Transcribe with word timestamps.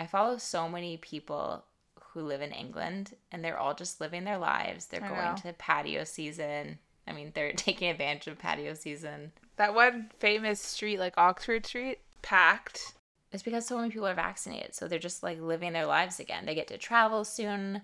I 0.00 0.06
follow 0.06 0.38
so 0.38 0.66
many 0.66 0.96
people 0.96 1.62
who 2.00 2.22
live 2.22 2.40
in 2.40 2.52
England 2.52 3.14
and 3.30 3.44
they're 3.44 3.58
all 3.58 3.74
just 3.74 4.00
living 4.00 4.24
their 4.24 4.38
lives. 4.38 4.86
They're 4.86 5.04
I 5.04 5.08
going 5.08 5.20
know. 5.20 5.36
to 5.42 5.52
patio 5.52 6.04
season. 6.04 6.78
I 7.06 7.12
mean, 7.12 7.32
they're 7.34 7.52
taking 7.56 7.90
advantage 7.90 8.26
of 8.26 8.38
patio 8.38 8.72
season. 8.72 9.32
That 9.56 9.74
one 9.74 10.10
famous 10.18 10.58
street, 10.58 10.98
like 10.98 11.18
Oxford 11.18 11.66
Street, 11.66 11.98
packed. 12.22 12.94
It's 13.30 13.42
because 13.42 13.66
so 13.66 13.76
many 13.76 13.90
people 13.90 14.08
are 14.08 14.14
vaccinated. 14.14 14.74
So 14.74 14.88
they're 14.88 14.98
just 14.98 15.22
like 15.22 15.38
living 15.38 15.74
their 15.74 15.84
lives 15.84 16.18
again. 16.18 16.46
They 16.46 16.54
get 16.54 16.68
to 16.68 16.78
travel 16.78 17.22
soon. 17.22 17.82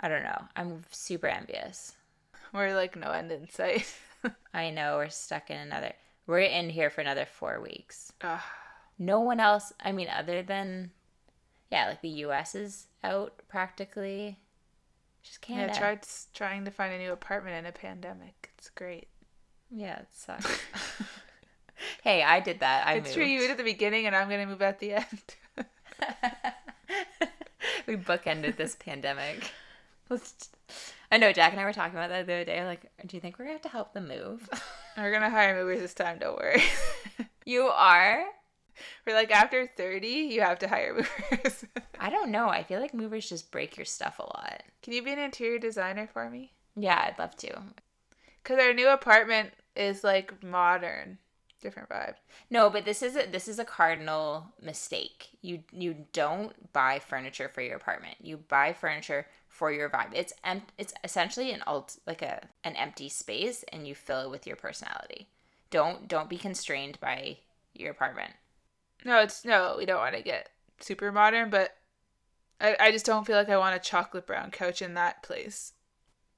I 0.00 0.08
don't 0.08 0.24
know. 0.24 0.42
I'm 0.56 0.84
super 0.90 1.28
envious. 1.28 1.94
We're 2.52 2.74
like 2.74 2.96
no 2.96 3.12
end 3.12 3.32
in 3.32 3.48
sight. 3.48 3.96
I 4.52 4.68
know 4.68 4.96
we're 4.96 5.08
stuck 5.08 5.48
in 5.48 5.56
another. 5.56 5.94
We're 6.26 6.40
in 6.40 6.68
here 6.68 6.90
for 6.90 7.00
another 7.00 7.24
four 7.24 7.62
weeks. 7.62 8.12
Ugh. 8.20 8.40
No 8.98 9.20
one 9.20 9.40
else. 9.40 9.72
I 9.80 9.92
mean, 9.92 10.08
other 10.08 10.42
than, 10.42 10.90
yeah, 11.74 11.88
like 11.88 12.02
the 12.02 12.08
U.S. 12.08 12.54
is 12.54 12.86
out 13.02 13.32
practically. 13.48 14.38
Just 15.24 15.44
Yeah, 15.48 15.56
Canada. 15.56 15.74
I 15.74 15.78
tried 15.78 16.06
trying 16.32 16.64
to 16.66 16.70
find 16.70 16.94
a 16.94 16.98
new 16.98 17.10
apartment 17.12 17.56
in 17.56 17.66
a 17.66 17.72
pandemic. 17.72 18.50
It's 18.56 18.70
great. 18.70 19.08
Yeah, 19.70 19.98
it 19.98 20.08
sucks. 20.12 20.46
hey, 22.04 22.22
I 22.22 22.38
did 22.38 22.60
that. 22.60 22.86
I 22.86 22.94
it's 22.94 23.06
moved. 23.06 23.14
true. 23.14 23.24
You 23.24 23.40
did 23.40 23.50
at 23.50 23.56
the 23.56 23.64
beginning, 23.64 24.06
and 24.06 24.14
I'm 24.14 24.28
gonna 24.28 24.46
move 24.46 24.62
at 24.62 24.78
the 24.78 24.92
end. 24.94 25.34
we 27.88 27.96
bookended 27.96 28.56
this 28.56 28.76
pandemic. 28.76 29.50
Let's- 30.08 30.50
I 31.10 31.18
know 31.18 31.32
Jack 31.32 31.52
and 31.52 31.60
I 31.60 31.64
were 31.64 31.72
talking 31.72 31.96
about 31.96 32.10
that 32.10 32.26
the 32.26 32.34
other 32.34 32.44
day. 32.44 32.64
Like, 32.64 32.90
do 33.06 33.16
you 33.16 33.20
think 33.20 33.38
we're 33.38 33.46
gonna 33.46 33.54
have 33.54 33.62
to 33.62 33.68
help 33.68 33.94
them 33.94 34.06
move? 34.08 34.48
We're 34.96 35.12
gonna 35.12 35.30
hire 35.30 35.56
movers 35.56 35.80
this 35.80 35.94
time. 35.94 36.18
Don't 36.18 36.36
worry. 36.36 36.62
you 37.44 37.62
are. 37.64 38.24
We're 39.06 39.14
like 39.14 39.30
after 39.30 39.66
30, 39.66 40.06
you 40.06 40.40
have 40.40 40.58
to 40.60 40.68
hire 40.68 40.94
movers. 41.30 41.64
I 41.98 42.10
don't 42.10 42.30
know. 42.30 42.48
I 42.48 42.62
feel 42.62 42.80
like 42.80 42.94
movers 42.94 43.28
just 43.28 43.50
break 43.50 43.76
your 43.76 43.84
stuff 43.86 44.18
a 44.18 44.22
lot. 44.22 44.62
Can 44.82 44.92
you 44.92 45.02
be 45.02 45.12
an 45.12 45.18
interior 45.18 45.58
designer 45.58 46.08
for 46.12 46.28
me? 46.30 46.52
Yeah, 46.76 47.02
I'd 47.06 47.18
love 47.18 47.36
to. 47.36 47.52
Cause 48.42 48.58
our 48.58 48.74
new 48.74 48.88
apartment 48.88 49.52
is 49.74 50.04
like 50.04 50.42
modern, 50.42 51.18
different 51.62 51.88
vibe. 51.88 52.14
No, 52.50 52.68
but 52.68 52.84
this 52.84 53.02
is 53.02 53.16
a 53.16 53.26
this 53.26 53.48
is 53.48 53.58
a 53.58 53.64
cardinal 53.64 54.52
mistake. 54.60 55.30
You 55.40 55.64
you 55.72 56.06
don't 56.12 56.72
buy 56.74 56.98
furniture 56.98 57.48
for 57.48 57.62
your 57.62 57.76
apartment. 57.76 58.16
You 58.20 58.36
buy 58.36 58.74
furniture 58.74 59.26
for 59.48 59.72
your 59.72 59.88
vibe. 59.88 60.10
It's 60.12 60.34
em- 60.44 60.66
it's 60.76 60.92
essentially 61.02 61.52
an 61.52 61.62
alt 61.66 61.96
like 62.06 62.20
a 62.20 62.46
an 62.64 62.76
empty 62.76 63.08
space 63.08 63.64
and 63.72 63.88
you 63.88 63.94
fill 63.94 64.20
it 64.26 64.30
with 64.30 64.46
your 64.46 64.56
personality. 64.56 65.28
Don't 65.70 66.06
don't 66.06 66.28
be 66.28 66.36
constrained 66.36 67.00
by 67.00 67.38
your 67.72 67.90
apartment. 67.92 68.32
No, 69.04 69.20
it's 69.20 69.44
no. 69.44 69.74
We 69.78 69.86
don't 69.86 69.98
want 70.00 70.16
to 70.16 70.22
get 70.22 70.48
super 70.80 71.12
modern, 71.12 71.50
but 71.50 71.76
I, 72.60 72.76
I 72.80 72.90
just 72.92 73.06
don't 73.06 73.26
feel 73.26 73.36
like 73.36 73.48
I 73.48 73.58
want 73.58 73.76
a 73.76 73.78
chocolate 73.78 74.26
brown 74.26 74.50
couch 74.50 74.80
in 74.82 74.94
that 74.94 75.22
place. 75.22 75.72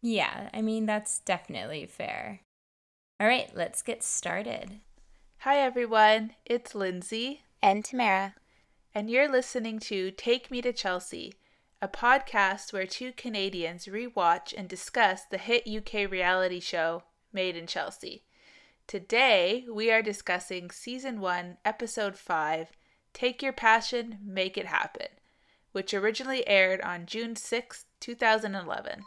Yeah, 0.02 0.50
I 0.52 0.62
mean 0.62 0.86
that's 0.86 1.20
definitely 1.20 1.86
fair. 1.86 2.40
All 3.18 3.26
right, 3.26 3.50
let's 3.54 3.82
get 3.82 4.02
started. 4.02 4.80
Hi 5.38 5.58
everyone, 5.58 6.32
it's 6.44 6.74
Lindsay, 6.74 7.42
And 7.62 7.84
Tamara. 7.84 8.34
and 8.94 9.08
you're 9.10 9.30
listening 9.30 9.78
to 9.80 10.10
Take 10.10 10.50
Me 10.50 10.60
to 10.62 10.72
Chelsea, 10.72 11.34
a 11.80 11.88
podcast 11.88 12.72
where 12.72 12.86
two 12.86 13.12
Canadians 13.12 13.86
rewatch 13.86 14.52
and 14.56 14.68
discuss 14.68 15.22
the 15.24 15.38
hit 15.38 15.66
UK 15.68 16.10
reality 16.10 16.60
show 16.60 17.04
Made 17.32 17.56
in 17.56 17.66
Chelsea. 17.66 18.24
Today, 18.86 19.64
we 19.68 19.90
are 19.90 20.00
discussing 20.00 20.70
season 20.70 21.20
1, 21.20 21.56
episode 21.64 22.16
5, 22.16 22.70
Take 23.12 23.42
Your 23.42 23.52
Passion, 23.52 24.18
Make 24.24 24.56
It 24.56 24.66
Happen, 24.66 25.08
which 25.72 25.92
originally 25.92 26.46
aired 26.46 26.80
on 26.82 27.04
June 27.04 27.34
6, 27.34 27.86
2011. 27.98 29.02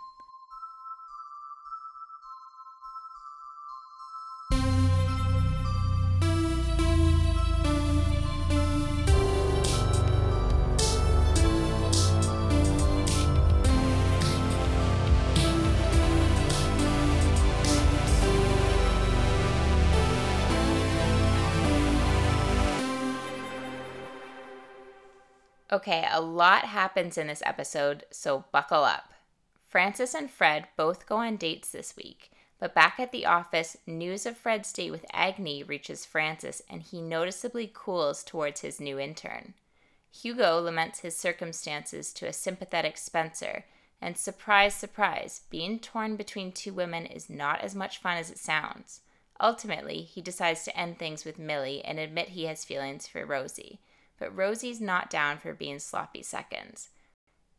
Okay, 25.72 26.08
a 26.10 26.20
lot 26.20 26.66
happens 26.66 27.16
in 27.16 27.28
this 27.28 27.44
episode, 27.46 28.04
so 28.10 28.46
buckle 28.52 28.84
up. 28.84 29.14
Francis 29.68 30.16
and 30.16 30.32
Fred 30.32 30.68
both 30.76 31.06
go 31.06 31.18
on 31.18 31.38
dates 31.38 31.70
this 31.70 31.96
week, 31.96 32.32
but 32.58 32.74
back 32.74 33.00
at 33.00 33.12
the 33.12 33.28
office, 33.28 33.78
news 33.86 34.26
of 34.26 34.36
Fred's 34.36 34.74
date 34.74 34.90
with 34.90 35.06
Agni 35.14 35.62
reaches 35.62 36.08
Francis 36.08 36.64
and 36.72 36.82
he 36.82 37.02
noticeably 37.02 37.70
cools 37.72 38.24
towards 38.24 38.62
his 38.62 38.80
new 38.80 38.98
intern. 38.98 39.54
Hugo 40.12 40.60
laments 40.60 41.02
his 41.02 41.16
circumstances 41.16 42.12
to 42.14 42.26
a 42.26 42.34
sympathetic 42.34 42.98
Spencer, 42.98 43.66
and 44.02 44.18
surprise, 44.18 44.74
surprise, 44.74 45.42
being 45.52 45.78
torn 45.78 46.16
between 46.16 46.52
two 46.52 46.74
women 46.74 47.06
is 47.06 47.30
not 47.30 47.62
as 47.62 47.76
much 47.76 48.00
fun 48.00 48.18
as 48.18 48.32
it 48.32 48.40
sounds. 48.40 49.02
Ultimately, 49.40 50.02
he 50.02 50.20
decides 50.20 50.64
to 50.64 50.76
end 50.76 50.98
things 50.98 51.26
with 51.26 51.38
Millie 51.38 51.86
and 51.86 52.00
admit 52.00 52.30
he 52.30 52.46
has 52.46 52.66
feelings 52.66 53.08
for 53.08 53.24
Rosie 53.24 53.80
but 54.20 54.36
Rosie's 54.36 54.82
not 54.82 55.10
down 55.10 55.38
for 55.40 55.54
being 55.54 55.80
sloppy 55.80 56.22
seconds. 56.22 56.90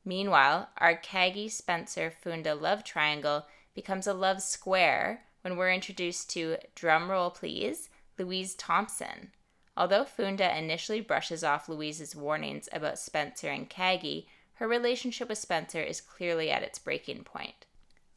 Meanwhile, 0.04 0.68
our 0.78 0.94
Caggie 0.94 1.48
Spencer 1.48 2.10
Funda 2.10 2.54
love 2.54 2.84
triangle 2.84 3.46
becomes 3.74 4.06
a 4.06 4.14
love 4.14 4.42
square 4.42 5.24
when 5.42 5.56
we're 5.56 5.72
introduced 5.72 6.30
to, 6.30 6.56
drumroll 6.76 7.34
please, 7.34 7.88
Louise 8.18 8.54
Thompson. 8.54 9.32
Although 9.76 10.04
Funda 10.04 10.56
initially 10.56 11.00
brushes 11.00 11.42
off 11.42 11.68
Louise's 11.68 12.14
warnings 12.14 12.68
about 12.72 12.98
Spencer 12.98 13.48
and 13.48 13.68
Caggie, 13.68 14.28
her 14.54 14.68
relationship 14.68 15.28
with 15.28 15.38
Spencer 15.38 15.80
is 15.80 16.02
clearly 16.02 16.50
at 16.50 16.62
its 16.62 16.78
breaking 16.78 17.24
point. 17.24 17.66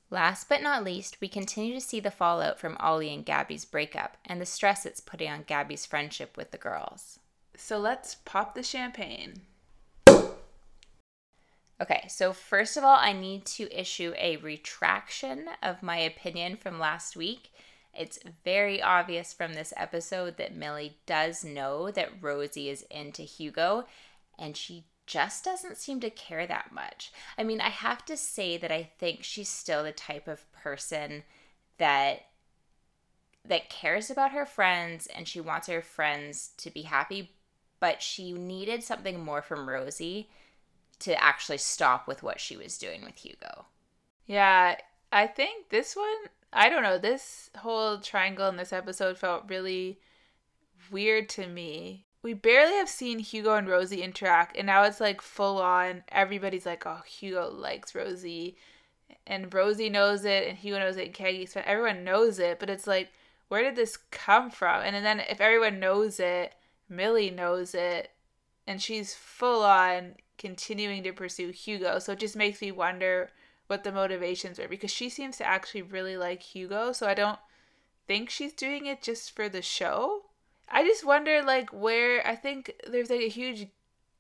Last 0.09 0.49
but 0.49 0.61
not 0.61 0.83
least, 0.83 1.21
we 1.21 1.27
continue 1.27 1.73
to 1.73 1.81
see 1.81 1.99
the 1.99 2.11
fallout 2.11 2.59
from 2.59 2.77
Ollie 2.79 3.13
and 3.13 3.25
Gabby's 3.25 3.65
breakup 3.65 4.17
and 4.25 4.39
the 4.41 4.45
stress 4.45 4.85
it's 4.85 4.99
putting 4.99 5.29
on 5.29 5.43
Gabby's 5.43 5.85
friendship 5.85 6.35
with 6.37 6.51
the 6.51 6.57
girls. 6.57 7.19
So 7.55 7.77
let's 7.77 8.15
pop 8.15 8.55
the 8.55 8.63
champagne. 8.63 9.41
Okay, 11.81 12.05
so 12.07 12.33
first 12.33 12.77
of 12.77 12.83
all, 12.83 12.97
I 12.99 13.13
need 13.13 13.45
to 13.45 13.71
issue 13.77 14.13
a 14.17 14.37
retraction 14.37 15.49
of 15.61 15.83
my 15.83 15.97
opinion 15.97 16.55
from 16.55 16.79
last 16.79 17.15
week. 17.15 17.51
It's 17.93 18.19
very 18.43 18.81
obvious 18.81 19.33
from 19.33 19.53
this 19.53 19.73
episode 19.75 20.37
that 20.37 20.55
Millie 20.55 20.97
does 21.05 21.43
know 21.43 21.91
that 21.91 22.21
Rosie 22.21 22.69
is 22.69 22.83
into 22.89 23.23
Hugo, 23.23 23.85
and 24.39 24.55
she 24.55 24.85
just 25.05 25.43
doesn't 25.43 25.77
seem 25.77 25.99
to 25.99 26.09
care 26.09 26.47
that 26.47 26.71
much. 26.71 27.11
I 27.37 27.43
mean, 27.43 27.59
I 27.59 27.69
have 27.69 28.05
to 28.05 28.15
say 28.17 28.57
that 28.57 28.71
I 28.71 28.89
think 28.97 29.23
she's 29.23 29.49
still 29.49 29.83
the 29.83 29.91
type 29.91 30.27
of 30.27 30.51
person 30.53 31.23
that 31.77 32.27
that 33.45 33.69
cares 33.69 34.09
about 34.09 34.31
her 34.31 34.45
friends 34.45 35.05
and 35.07 35.27
she 35.27 35.41
wants 35.41 35.67
her 35.67 35.81
friends 35.81 36.51
to 36.55 36.69
be 36.69 36.83
happy, 36.83 37.31
but 37.83 38.01
she 38.01 38.31
needed 38.31 38.81
something 38.81 39.19
more 39.19 39.41
from 39.41 39.67
Rosie 39.67 40.29
to 40.99 41.21
actually 41.21 41.57
stop 41.57 42.07
with 42.07 42.23
what 42.23 42.39
she 42.39 42.55
was 42.55 42.77
doing 42.77 43.03
with 43.03 43.17
Hugo. 43.17 43.66
Yeah, 44.25 44.77
I 45.11 45.27
think 45.27 45.67
this 45.67 45.94
one, 45.94 46.29
I 46.53 46.69
don't 46.69 46.83
know, 46.83 46.97
this 46.97 47.49
whole 47.57 47.97
triangle 47.97 48.47
in 48.47 48.55
this 48.55 48.71
episode 48.71 49.17
felt 49.17 49.49
really 49.49 49.99
weird 50.91 51.27
to 51.31 51.45
me. 51.45 52.05
We 52.21 52.33
barely 52.33 52.75
have 52.75 52.88
seen 52.88 53.19
Hugo 53.19 53.55
and 53.55 53.67
Rosie 53.67 54.01
interact, 54.01 54.55
and 54.55 54.67
now 54.67 54.83
it's 54.83 55.01
like 55.01 55.19
full 55.19 55.61
on. 55.61 56.06
Everybody's 56.07 56.65
like, 56.65 56.85
oh, 56.85 57.01
Hugo 57.06 57.51
likes 57.51 57.94
Rosie, 57.94 58.56
and 59.27 59.53
Rosie 59.53 59.89
knows 59.89 60.24
it, 60.24 60.47
and 60.47 60.57
Hugo 60.57 60.80
knows 60.80 60.95
it, 60.95 61.07
and 61.07 61.13
Caggie, 61.13 61.50
everyone 61.65 62.06
knows 62.06 62.39
it, 62.39 62.62
but 62.62 62.69
it's 62.69 62.88
like, 62.88 63.09
where 63.50 63.62
did 63.62 63.75
this 63.75 63.97
come 64.09 64.50
from? 64.50 64.83
And 64.83 65.06
then 65.06 65.19
if 65.19 65.41
everyone 65.41 65.81
knows 65.81 66.21
it, 66.21 66.53
Millie 66.89 67.31
knows 67.31 67.74
it, 67.74 68.12
and 68.68 68.81
she's 68.81 69.13
full 69.15 69.63
on 69.63 70.15
continuing 70.38 71.03
to 71.03 71.13
pursue 71.13 71.50
Hugo. 71.51 72.00
So 72.00 72.13
it 72.13 72.19
just 72.19 72.35
makes 72.35 72.62
me 72.62 72.71
wonder 72.71 73.30
what 73.68 73.83
the 73.83 73.91
motivations 73.91 74.59
are 74.59 74.68
because 74.68 74.91
she 74.91 75.09
seems 75.09 75.38
to 75.38 75.45
actually 75.47 75.81
really 75.83 76.18
like 76.18 76.41
Hugo. 76.44 76.91
So 76.91 77.07
I 77.07 77.13
don't 77.13 77.39
think 78.07 78.30
she's 78.30 78.53
doing 78.53 78.85
it 78.85 79.01
just 79.01 79.35
for 79.35 79.47
the 79.50 79.62
show. 79.62 80.24
I 80.69 80.83
just 80.83 81.06
wonder 81.06 81.41
like 81.44 81.69
where 81.71 82.25
I 82.27 82.35
think 82.35 82.74
there's 82.89 83.09
like 83.09 83.21
a 83.21 83.30
huge 83.30 83.68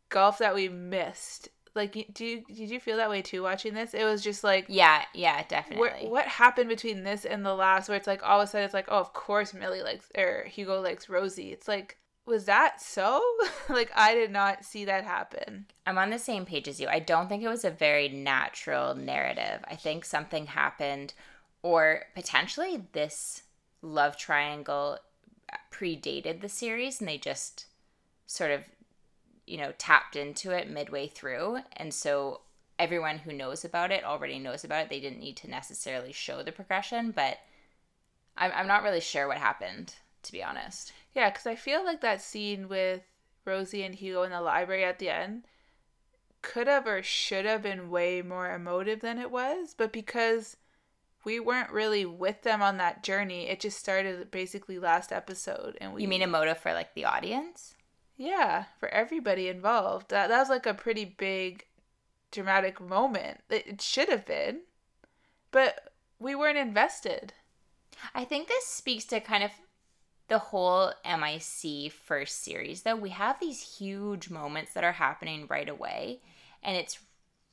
gulf 0.09 0.37
that 0.37 0.55
we 0.55 0.69
missed. 0.69 1.49
Like, 1.75 2.07
do 2.13 2.23
you, 2.23 2.43
did 2.47 2.69
you 2.69 2.79
feel 2.79 2.97
that 2.97 3.09
way 3.09 3.23
too 3.23 3.41
watching 3.41 3.73
this? 3.73 3.95
It 3.95 4.03
was 4.05 4.21
just 4.21 4.43
like, 4.43 4.65
Yeah, 4.69 5.01
yeah, 5.15 5.43
definitely. 5.47 6.07
what 6.07 6.25
happened 6.25 6.69
between 6.69 7.03
this 7.03 7.25
and 7.25 7.43
the 7.43 7.55
last 7.55 7.89
where 7.89 7.97
it's 7.97 8.05
like 8.05 8.21
all 8.23 8.39
of 8.39 8.47
a 8.47 8.51
sudden 8.51 8.65
it's 8.65 8.75
like, 8.75 8.85
oh, 8.89 8.99
of 8.99 9.13
course 9.13 9.53
Millie 9.55 9.81
likes 9.81 10.05
or 10.15 10.43
Hugo 10.47 10.79
likes 10.81 11.09
Rosie. 11.09 11.51
It's 11.51 11.67
like 11.67 11.97
was 12.25 12.45
that 12.45 12.81
so? 12.81 13.21
like 13.69 13.91
I 13.95 14.13
did 14.13 14.31
not 14.31 14.65
see 14.65 14.85
that 14.85 15.03
happen. 15.03 15.65
I'm 15.85 15.97
on 15.97 16.09
the 16.09 16.19
same 16.19 16.45
page 16.45 16.67
as 16.67 16.79
you. 16.79 16.87
I 16.87 16.99
don't 16.99 17.27
think 17.27 17.43
it 17.43 17.49
was 17.49 17.65
a 17.65 17.71
very 17.71 18.09
natural 18.09 18.95
narrative. 18.95 19.63
I 19.67 19.75
think 19.75 20.05
something 20.05 20.47
happened 20.47 21.13
or 21.61 22.03
potentially 22.13 22.83
this 22.91 23.43
love 23.81 24.17
triangle 24.17 24.97
predated 25.71 26.41
the 26.41 26.49
series 26.49 26.99
and 26.99 27.07
they 27.07 27.17
just 27.17 27.65
sort 28.27 28.51
of 28.51 28.61
you 29.45 29.57
know 29.57 29.73
tapped 29.77 30.15
into 30.15 30.51
it 30.51 30.69
midway 30.69 31.07
through 31.07 31.59
and 31.75 31.93
so 31.93 32.41
everyone 32.79 33.19
who 33.19 33.33
knows 33.33 33.65
about 33.65 33.91
it 33.91 34.03
already 34.03 34.39
knows 34.39 34.63
about 34.63 34.85
it 34.85 34.89
they 34.89 34.99
didn't 34.99 35.19
need 35.19 35.35
to 35.35 35.49
necessarily 35.49 36.11
show 36.11 36.41
the 36.41 36.51
progression 36.51 37.11
but 37.11 37.37
i'm, 38.37 38.51
I'm 38.55 38.67
not 38.67 38.83
really 38.83 39.01
sure 39.01 39.27
what 39.27 39.37
happened 39.37 39.93
to 40.23 40.31
be 40.31 40.43
honest 40.43 40.93
yeah 41.13 41.29
because 41.29 41.47
i 41.47 41.55
feel 41.55 41.83
like 41.83 42.01
that 42.01 42.21
scene 42.21 42.67
with 42.67 43.01
rosie 43.45 43.83
and 43.83 43.95
hugo 43.95 44.23
in 44.23 44.31
the 44.31 44.41
library 44.41 44.83
at 44.83 44.99
the 44.99 45.09
end 45.09 45.43
could 46.41 46.67
have 46.67 46.85
or 46.85 47.01
should 47.01 47.45
have 47.45 47.61
been 47.61 47.89
way 47.89 48.21
more 48.21 48.53
emotive 48.53 48.99
than 49.01 49.17
it 49.17 49.31
was 49.31 49.73
but 49.77 49.93
because 49.93 50.57
we 51.23 51.39
weren't 51.39 51.71
really 51.71 52.05
with 52.05 52.41
them 52.41 52.61
on 52.61 52.77
that 52.77 53.03
journey. 53.03 53.47
It 53.47 53.59
just 53.59 53.79
started 53.79 54.29
basically 54.31 54.79
last 54.79 55.11
episode, 55.11 55.77
and 55.79 55.93
we. 55.93 56.01
You 56.01 56.07
mean 56.07 56.21
a 56.21 56.27
motive 56.27 56.57
for 56.57 56.73
like 56.73 56.93
the 56.93 57.05
audience? 57.05 57.75
Yeah, 58.17 58.65
for 58.79 58.89
everybody 58.89 59.47
involved. 59.47 60.09
That 60.09 60.27
that 60.27 60.39
was 60.39 60.49
like 60.49 60.65
a 60.65 60.73
pretty 60.73 61.05
big, 61.05 61.65
dramatic 62.31 62.81
moment. 62.81 63.41
It, 63.49 63.67
it 63.67 63.81
should 63.81 64.09
have 64.09 64.25
been, 64.25 64.61
but 65.51 65.93
we 66.19 66.35
weren't 66.35 66.57
invested. 66.57 67.33
I 68.13 68.25
think 68.25 68.47
this 68.47 68.65
speaks 68.65 69.05
to 69.05 69.19
kind 69.19 69.43
of 69.43 69.51
the 70.33 70.39
whole 70.39 70.91
MIC 71.05 71.91
first 71.91 72.43
series, 72.43 72.81
though. 72.81 72.95
We 72.95 73.11
have 73.11 73.39
these 73.39 73.77
huge 73.77 74.31
moments 74.31 74.73
that 74.73 74.83
are 74.83 74.93
happening 74.93 75.45
right 75.47 75.69
away, 75.69 76.21
and 76.63 76.75
it's 76.75 76.97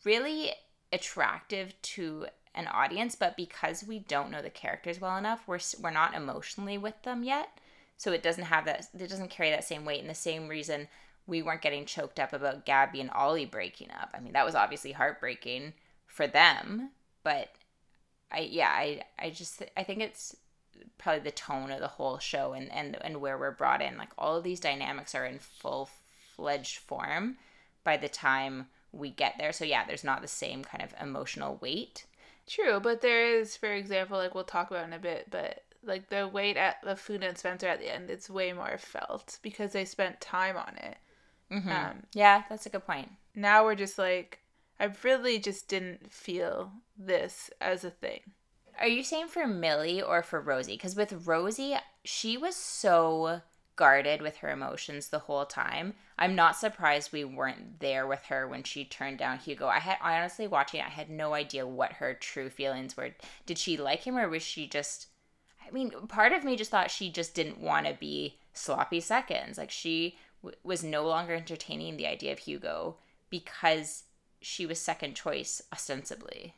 really 0.03 0.53
attractive 0.91 1.75
to 1.83 2.25
an 2.55 2.69
audience, 2.69 3.15
but 3.15 3.37
because 3.37 3.85
we 3.85 3.99
don't 3.99 4.31
know 4.31 4.41
the 4.41 4.49
characters 4.49 4.99
well 4.99 5.19
enough, 5.19 5.47
we're 5.47 5.59
we're 5.83 5.91
not 5.91 6.15
emotionally 6.15 6.79
with 6.79 7.03
them 7.03 7.23
yet. 7.23 7.51
So 7.99 8.13
it 8.13 8.23
doesn't 8.23 8.45
have 8.45 8.65
that 8.65 8.89
it 8.99 9.11
doesn't 9.11 9.29
carry 9.29 9.51
that 9.51 9.65
same 9.65 9.85
weight 9.85 10.01
and 10.01 10.09
the 10.09 10.15
same 10.15 10.49
reason 10.49 10.89
we 11.27 11.43
weren't 11.43 11.61
getting 11.61 11.85
choked 11.85 12.19
up 12.19 12.33
about 12.33 12.65
Gabby 12.65 13.03
and 13.03 13.11
Ollie 13.11 13.45
breaking 13.45 13.91
up. 13.91 14.09
I 14.15 14.21
mean, 14.21 14.33
that 14.33 14.47
was 14.47 14.55
obviously 14.55 14.93
heartbreaking 14.93 15.75
for 16.07 16.27
them, 16.27 16.93
but 17.25 17.51
I 18.33 18.39
yeah, 18.39 18.71
I 18.71 19.03
I 19.19 19.29
just 19.29 19.63
I 19.77 19.83
think 19.83 20.01
it's 20.01 20.35
probably 20.99 21.21
the 21.21 21.31
tone 21.31 21.71
of 21.71 21.81
the 21.81 21.89
whole 21.89 22.19
show 22.19 22.53
and 22.53 22.71
and 22.73 22.97
and 23.03 23.21
where 23.21 23.39
we're 23.39 23.51
brought 23.51 23.83
in. 23.83 23.97
Like 23.97 24.11
all 24.19 24.37
of 24.37 24.45
these 24.45 24.61
dynamics 24.61 25.15
are 25.15 25.25
in 25.25 25.39
full 25.39 25.89
fledged 26.37 26.79
form 26.79 27.37
by 27.85 27.97
the 27.97 28.09
time 28.09 28.67
we 28.93 29.11
get 29.11 29.35
there. 29.39 29.53
So 29.53 29.65
yeah, 29.65 29.85
there's 29.85 30.05
not 30.05 30.23
the 30.23 30.29
same 30.29 30.65
kind 30.65 30.83
of 30.83 30.95
emotional 31.01 31.59
weight 31.61 32.05
True, 32.51 32.81
but 32.81 33.01
there 33.01 33.39
is, 33.39 33.57
for 33.57 33.73
example, 33.73 34.19
like 34.19 34.35
we'll 34.35 34.43
talk 34.43 34.73
about 34.73 34.85
in 34.85 34.93
a 34.93 34.99
bit, 34.99 35.29
but 35.31 35.63
like 35.85 36.09
the 36.09 36.27
weight 36.27 36.57
at 36.57 36.79
the 36.83 36.97
Funda 36.97 37.29
and 37.29 37.39
Spencer 37.39 37.69
at 37.69 37.79
the 37.79 37.95
end, 37.95 38.11
it's 38.11 38.29
way 38.29 38.53
more 38.53 38.77
felt 38.77 39.39
because 39.41 39.73
they 39.73 39.85
spent 39.85 40.21
time 40.21 40.57
on 40.57 40.77
it. 40.77 40.97
Mm-hmm. 41.53 41.71
Um, 41.71 42.03
yeah, 42.13 42.43
that's 42.49 42.67
a 42.67 42.71
good 42.71 42.85
point. 42.85 43.09
Now 43.37 43.65
we're 43.65 43.77
just 43.77 43.99
like, 43.99 44.41
I 44.81 44.91
really 45.05 45.39
just 45.39 45.69
didn't 45.69 46.13
feel 46.13 46.73
this 46.99 47.51
as 47.61 47.85
a 47.85 47.91
thing. 47.91 48.21
Are 48.81 48.89
you 48.89 49.05
saying 49.05 49.29
for 49.29 49.47
Millie 49.47 50.01
or 50.01 50.23
for 50.23 50.41
Rosie? 50.41 50.73
Because 50.73 50.97
with 50.97 51.27
Rosie, 51.27 51.77
she 52.03 52.39
was 52.39 52.57
so 52.57 53.43
guarded 53.77 54.21
with 54.23 54.39
her 54.39 54.51
emotions 54.51 55.09
the 55.09 55.21
whole 55.21 55.45
time. 55.45 55.95
I'm 56.19 56.35
not 56.35 56.57
surprised 56.57 57.13
we 57.13 57.25
weren't 57.25 57.81
there 57.81 58.07
with 58.07 58.25
her 58.25 58.49
when 58.49 58.63
she 58.63 58.85
turned 58.85 59.19
down 59.19 59.39
Hugo. 59.39 59.67
I 59.67 59.79
had 59.79 59.99
honestly 60.03 60.47
watching 60.47 60.81
I 60.81 60.89
had 60.89 61.11
no 61.11 61.35
idea 61.35 61.67
what 61.67 61.95
her 61.95 62.15
true 62.15 62.51
feelings 62.51 62.97
were. 62.97 63.11
Did 63.47 63.59
she 63.59 63.77
like 63.77 64.03
him 64.03 64.17
or 64.17 64.29
was 64.29 64.43
she 64.43 64.67
just 64.67 65.09
I 65.67 65.71
mean, 65.71 65.91
part 66.09 66.33
of 66.33 66.43
me 66.43 66.57
just 66.57 66.71
thought 66.71 66.91
she 66.91 67.11
just 67.11 67.35
didn't 67.35 67.61
want 67.61 67.87
to 67.87 67.95
be 67.95 68.39
sloppy 68.53 69.01
seconds. 69.01 69.57
Like 69.57 69.71
she 69.71 70.17
w- 70.43 70.59
was 70.65 70.83
no 70.83 71.07
longer 71.07 71.35
entertaining 71.35 71.97
the 71.97 72.07
idea 72.07 72.33
of 72.33 72.41
Hugo 72.41 72.97
because 73.29 74.05
she 74.41 74.67
was 74.67 74.81
second 74.81 75.15
choice 75.15 75.63
ostensibly. 75.73 76.55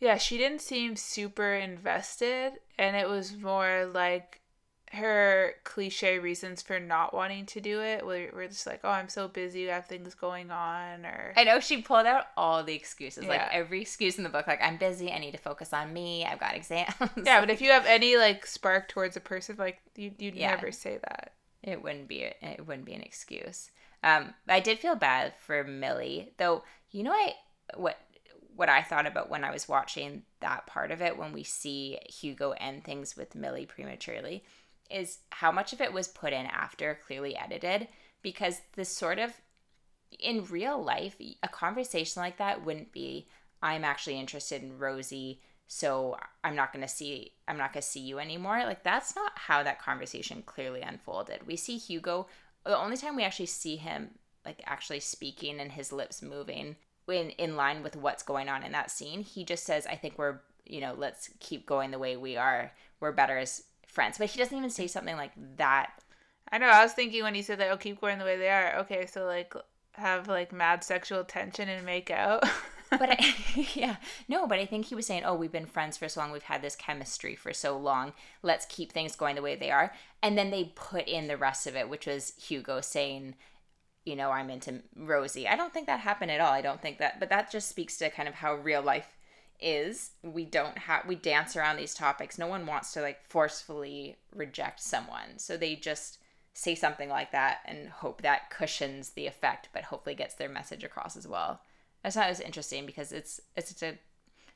Yeah, 0.00 0.16
she 0.16 0.38
didn't 0.38 0.60
seem 0.60 0.96
super 0.96 1.54
invested 1.54 2.52
and 2.78 2.96
it 2.96 3.08
was 3.08 3.36
more 3.36 3.90
like 3.92 4.40
her 4.92 5.54
cliche 5.64 6.18
reasons 6.18 6.62
for 6.62 6.80
not 6.80 7.12
wanting 7.12 7.44
to 7.44 7.60
do 7.60 7.80
it 7.80 8.06
where 8.06 8.30
we're 8.34 8.48
just 8.48 8.66
like 8.66 8.80
oh 8.84 8.90
i'm 8.90 9.08
so 9.08 9.28
busy 9.28 9.70
i 9.70 9.74
have 9.74 9.86
things 9.86 10.14
going 10.14 10.50
on 10.50 11.04
or 11.04 11.32
i 11.36 11.44
know 11.44 11.60
she 11.60 11.82
pulled 11.82 12.06
out 12.06 12.24
all 12.36 12.64
the 12.64 12.74
excuses 12.74 13.24
yeah. 13.24 13.30
like 13.30 13.42
every 13.52 13.82
excuse 13.82 14.16
in 14.16 14.24
the 14.24 14.30
book 14.30 14.46
like 14.46 14.62
i'm 14.62 14.78
busy 14.78 15.12
i 15.12 15.18
need 15.18 15.32
to 15.32 15.38
focus 15.38 15.72
on 15.72 15.92
me 15.92 16.24
i've 16.24 16.40
got 16.40 16.54
exams 16.54 16.94
yeah 17.24 17.40
but 17.40 17.50
if 17.50 17.60
you 17.60 17.70
have 17.70 17.84
any 17.86 18.16
like 18.16 18.46
spark 18.46 18.88
towards 18.88 19.16
a 19.16 19.20
person 19.20 19.56
like 19.58 19.78
you, 19.94 20.10
you'd 20.18 20.34
yeah. 20.34 20.50
never 20.50 20.72
say 20.72 20.98
that 21.02 21.32
it 21.62 21.82
wouldn't 21.82 22.08
be 22.08 22.22
a, 22.22 22.34
it 22.40 22.66
wouldn't 22.66 22.86
be 22.86 22.94
an 22.94 23.02
excuse 23.02 23.70
um 24.02 24.32
i 24.48 24.58
did 24.58 24.78
feel 24.78 24.96
bad 24.96 25.34
for 25.38 25.64
millie 25.64 26.32
though 26.38 26.62
you 26.90 27.02
know 27.02 27.12
i 27.12 27.34
what 27.76 27.98
what 28.58 28.68
I 28.68 28.82
thought 28.82 29.06
about 29.06 29.30
when 29.30 29.44
I 29.44 29.52
was 29.52 29.68
watching 29.68 30.24
that 30.40 30.66
part 30.66 30.90
of 30.90 31.00
it 31.00 31.16
when 31.16 31.32
we 31.32 31.44
see 31.44 31.96
Hugo 32.08 32.54
end 32.58 32.82
things 32.82 33.16
with 33.16 33.36
Millie 33.36 33.66
prematurely 33.66 34.42
is 34.90 35.18
how 35.30 35.52
much 35.52 35.72
of 35.72 35.80
it 35.80 35.92
was 35.92 36.08
put 36.08 36.32
in 36.32 36.44
after, 36.46 36.98
clearly 37.06 37.36
edited, 37.36 37.86
because 38.20 38.60
this 38.74 38.88
sort 38.88 39.20
of 39.20 39.32
in 40.18 40.44
real 40.46 40.82
life, 40.82 41.14
a 41.40 41.46
conversation 41.46 42.20
like 42.20 42.38
that 42.38 42.64
wouldn't 42.64 42.90
be, 42.90 43.28
I'm 43.62 43.84
actually 43.84 44.18
interested 44.18 44.60
in 44.60 44.76
Rosie, 44.76 45.40
so 45.68 46.16
I'm 46.42 46.56
not 46.56 46.72
gonna 46.72 46.88
see 46.88 47.34
I'm 47.46 47.58
not 47.58 47.72
gonna 47.72 47.82
see 47.82 48.00
you 48.00 48.18
anymore. 48.18 48.64
Like 48.64 48.82
that's 48.82 49.14
not 49.14 49.30
how 49.36 49.62
that 49.62 49.80
conversation 49.80 50.42
clearly 50.44 50.80
unfolded. 50.80 51.46
We 51.46 51.54
see 51.54 51.78
Hugo 51.78 52.26
the 52.64 52.76
only 52.76 52.96
time 52.96 53.14
we 53.14 53.22
actually 53.22 53.46
see 53.46 53.76
him 53.76 54.18
like 54.44 54.60
actually 54.66 54.98
speaking 54.98 55.60
and 55.60 55.70
his 55.70 55.92
lips 55.92 56.22
moving 56.22 56.74
in 57.10 57.30
in 57.30 57.56
line 57.56 57.82
with 57.82 57.96
what's 57.96 58.22
going 58.22 58.48
on 58.48 58.62
in 58.62 58.72
that 58.72 58.90
scene, 58.90 59.22
he 59.22 59.44
just 59.44 59.64
says, 59.64 59.86
I 59.86 59.96
think 59.96 60.18
we're 60.18 60.40
you 60.68 60.80
know, 60.80 60.94
let's 60.96 61.30
keep 61.40 61.66
going 61.66 61.90
the 61.90 61.98
way 61.98 62.16
we 62.16 62.36
are. 62.36 62.72
We're 63.00 63.12
better 63.12 63.38
as 63.38 63.64
friends. 63.86 64.18
But 64.18 64.28
he 64.28 64.38
doesn't 64.38 64.56
even 64.56 64.70
say 64.70 64.86
something 64.86 65.16
like 65.16 65.32
that. 65.56 65.90
I 66.52 66.58
know. 66.58 66.66
I 66.66 66.82
was 66.82 66.92
thinking 66.92 67.22
when 67.22 67.34
he 67.34 67.42
said 67.42 67.58
that, 67.58 67.70
"Oh, 67.70 67.76
keep 67.76 68.00
going 68.00 68.18
the 68.18 68.24
way 68.24 68.36
they 68.36 68.50
are." 68.50 68.76
Okay, 68.80 69.06
so 69.06 69.26
like 69.26 69.54
have 69.92 70.28
like 70.28 70.52
mad 70.52 70.84
sexual 70.84 71.24
tension 71.24 71.68
and 71.68 71.84
make 71.84 72.10
out. 72.10 72.44
but 72.90 73.10
I, 73.10 73.34
yeah, 73.74 73.96
no, 74.28 74.46
but 74.46 74.58
I 74.58 74.64
think 74.64 74.86
he 74.86 74.94
was 74.94 75.06
saying, 75.06 75.24
"Oh, 75.24 75.34
we've 75.34 75.52
been 75.52 75.66
friends 75.66 75.96
for 75.96 76.08
so 76.08 76.20
long. 76.20 76.30
We've 76.30 76.42
had 76.42 76.62
this 76.62 76.76
chemistry 76.76 77.34
for 77.34 77.52
so 77.52 77.76
long. 77.76 78.12
Let's 78.42 78.66
keep 78.66 78.92
things 78.92 79.16
going 79.16 79.36
the 79.36 79.42
way 79.42 79.56
they 79.56 79.70
are." 79.70 79.92
And 80.22 80.38
then 80.38 80.50
they 80.50 80.72
put 80.74 81.06
in 81.06 81.28
the 81.28 81.36
rest 81.36 81.66
of 81.66 81.76
it, 81.76 81.88
which 81.88 82.06
was 82.06 82.32
Hugo 82.40 82.80
saying, 82.80 83.34
"You 84.08 84.16
know, 84.16 84.30
I'm 84.30 84.50
into 84.50 84.80
Rosie." 84.96 85.46
I 85.46 85.56
don't 85.56 85.72
think 85.72 85.86
that 85.86 86.00
happened 86.00 86.30
at 86.30 86.40
all. 86.40 86.52
I 86.52 86.62
don't 86.62 86.80
think 86.80 86.98
that, 86.98 87.20
but 87.20 87.28
that 87.28 87.50
just 87.50 87.68
speaks 87.68 87.96
to 87.98 88.10
kind 88.10 88.28
of 88.28 88.34
how 88.36 88.54
real 88.54 88.82
life 88.82 89.16
is. 89.60 90.10
We 90.22 90.44
don't 90.44 90.78
have 90.78 91.06
we 91.06 91.14
dance 91.14 91.56
around 91.56 91.76
these 91.76 91.94
topics. 91.94 92.38
No 92.38 92.46
one 92.46 92.66
wants 92.66 92.92
to 92.92 93.02
like 93.02 93.22
forcefully 93.28 94.16
reject 94.34 94.80
someone. 94.80 95.38
So 95.38 95.56
they 95.56 95.76
just 95.76 96.18
say 96.54 96.74
something 96.74 97.08
like 97.08 97.30
that 97.32 97.60
and 97.66 97.88
hope 97.88 98.22
that 98.22 98.50
cushions 98.50 99.10
the 99.10 99.26
effect 99.26 99.68
but 99.72 99.84
hopefully 99.84 100.14
gets 100.14 100.34
their 100.34 100.48
message 100.48 100.82
across 100.82 101.16
as 101.16 101.26
well. 101.26 101.60
I 102.04 102.10
thought 102.10 102.26
it 102.26 102.30
was 102.30 102.40
interesting 102.40 102.86
because 102.86 103.12
it's 103.12 103.40
it's 103.56 103.82
a 103.82 103.98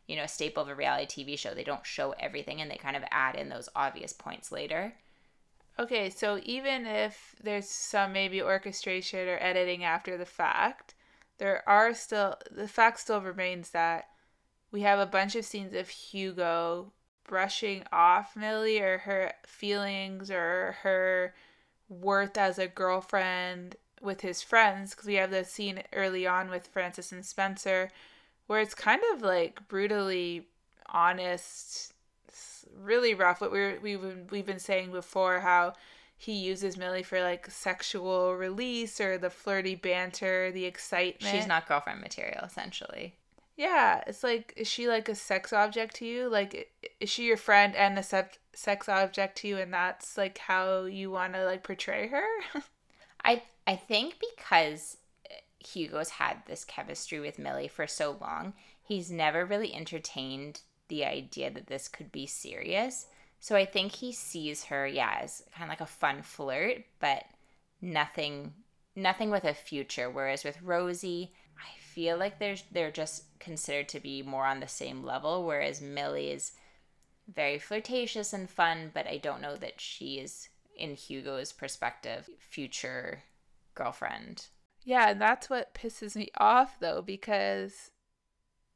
you 0.07 0.17
know 0.17 0.25
a 0.25 0.29
staple 0.29 0.63
of 0.63 0.69
a 0.69 0.75
reality 0.75 1.25
tv 1.25 1.39
show. 1.39 1.55
They 1.55 1.65
don't 1.65 1.87
show 1.87 2.13
everything 2.13 2.61
and 2.61 2.71
they 2.71 2.77
kind 2.77 2.97
of 2.97 3.05
add 3.11 3.37
in 3.37 3.49
those 3.49 3.69
obvious 3.75 4.13
points 4.13 4.53
later 4.53 4.95
okay 5.79 6.11
so 6.11 6.39
even 6.45 6.87
if 6.87 7.35
there's 7.43 7.69
some 7.69 8.13
maybe 8.13 8.43
orchestration 8.43 9.29
or 9.29 9.39
editing 9.41 9.85
after 9.85 10.17
the 10.17 10.27
fact 10.27 10.95
there 11.39 11.63
are 11.69 11.95
still 11.95 12.37
the 12.51 12.69
fact 12.69 13.01
still 13.01 13.21
remains 13.21 13.71
that 13.71 14.09
we 14.71 14.83
have 14.83 14.99
a 14.99 15.07
bunch 15.07 15.37
of 15.37 15.45
scenes 15.45 15.75
of 15.75 15.89
Hugo 15.89 16.93
brushing 17.25 17.85
off 17.93 18.35
Millie 18.37 18.81
or 18.81 18.99
her 18.99 19.33
feelings 19.47 20.31
or 20.31 20.77
her 20.83 21.35
worth 21.89 22.37
as 22.39 22.59
a 22.59 22.67
girlfriend 22.67 23.77
with 24.01 24.23
his 24.23 24.43
friends 24.43 24.91
because 24.91 25.07
we 25.07 25.15
have 25.15 25.31
the 25.31 25.45
scene 25.45 25.83
early 25.93 26.27
on 26.27 26.51
with 26.51 26.67
Francis 26.67 27.13
and 27.13 27.25
Spencer 27.25 27.91
where 28.47 28.61
it's 28.61 28.75
kind 28.75 29.03
of 29.15 29.23
like 29.23 29.67
brutally 29.69 30.47
honest 30.87 31.92
really 32.81 33.15
rough 33.15 33.41
what 33.41 33.51
we're 33.51 33.79
we've 33.81 34.31
we've 34.31 34.47
been 34.47 34.59
saying 34.59 34.93
before 34.93 35.41
how 35.41 35.75
he 36.17 36.35
uses 36.35 36.77
Millie 36.77 37.03
for 37.03 37.21
like 37.21 37.51
sexual 37.51 38.37
release 38.37 39.01
or 39.01 39.19
the 39.19 39.31
flirty 39.31 39.75
banter, 39.75 40.53
the 40.53 40.67
excitement. 40.67 41.35
She's 41.35 41.49
not 41.49 41.67
girlfriend 41.67 42.01
material 42.01 42.45
essentially. 42.45 43.15
Yeah, 43.57 44.03
it's 44.07 44.23
like, 44.23 44.55
is 44.57 44.69
she 44.69 44.89
like 44.89 45.09
a 45.09 45.15
sex 45.15 45.53
object 45.53 45.97
to 45.97 46.07
you? 46.07 46.29
Like, 46.29 46.73
is 47.01 47.11
she 47.11 47.25
your 47.25 47.37
friend 47.37 47.77
and 47.77 47.99
a 47.99 48.03
sex 48.03 48.89
object 48.89 49.39
to 49.39 49.49
you, 49.49 49.59
and 49.59 49.73
that's 49.73 50.17
like 50.17 50.39
how 50.39 50.85
you 50.85 51.11
want 51.11 51.35
to 51.35 51.45
like 51.45 51.63
portray 51.63 52.09
her? 52.09 52.27
I 53.25 53.43
I 53.67 53.77
think 53.77 54.17
because 54.37 54.97
Hugo's 55.59 56.11
had 56.11 56.39
this 56.47 56.65
chemistry 56.65 57.21
with 57.21 57.39
Millie 57.39 57.69
for 57.69 57.87
so 57.87 58.17
long, 58.21 58.55
he's 58.83 59.11
never 59.11 59.45
really 59.45 59.75
entertained 59.75 60.61
the 60.93 61.07
idea 61.07 61.51
that 61.51 61.69
this 61.69 61.89
could 61.89 62.13
be 62.13 62.27
serious. 62.27 63.07
So 63.41 63.57
I 63.57 63.65
think 63.65 63.93
he 63.93 64.13
sees 64.13 64.65
her, 64.65 64.87
yeah, 64.87 65.21
as 65.23 65.43
kind 65.57 65.65
of 65.65 65.71
like 65.71 65.81
a 65.81 65.87
fun 65.87 66.21
flirt, 66.21 66.85
but 67.01 67.25
nothing 67.81 68.53
nothing 68.95 69.31
with 69.31 69.45
a 69.45 69.55
future. 69.55 70.11
Whereas 70.11 70.45
with 70.45 70.61
Rosie, 70.61 71.33
I 71.57 71.81
feel 71.81 72.19
like 72.19 72.39
there's 72.39 72.65
they're 72.71 72.91
just 72.91 73.25
considered 73.39 73.89
to 73.89 74.01
be 74.01 74.21
more 74.21 74.45
on 74.45 74.61
the 74.61 74.69
same 74.69 75.03
level, 75.03 75.47
whereas 75.47 75.81
Millie 75.81 76.31
is 76.31 76.53
very 77.35 77.59
flirtatious 77.59 78.35
and 78.35 78.51
fun, 78.51 78.91
but 78.93 79.07
I 79.07 79.17
don't 79.17 79.41
know 79.41 79.57
that 79.57 79.81
she 79.81 80.19
is 80.19 80.51
in 80.77 80.95
Hugo's 80.95 81.53
perspective 81.53 82.29
future 82.39 83.23
girlfriend. 83.75 84.49
Yeah, 84.85 85.09
and 85.09 85.23
that's 85.23 85.49
what 85.49 85.73
pisses 85.73 86.17
me 86.17 86.29
off 86.37 86.79
though, 86.81 87.01
because 87.01 87.92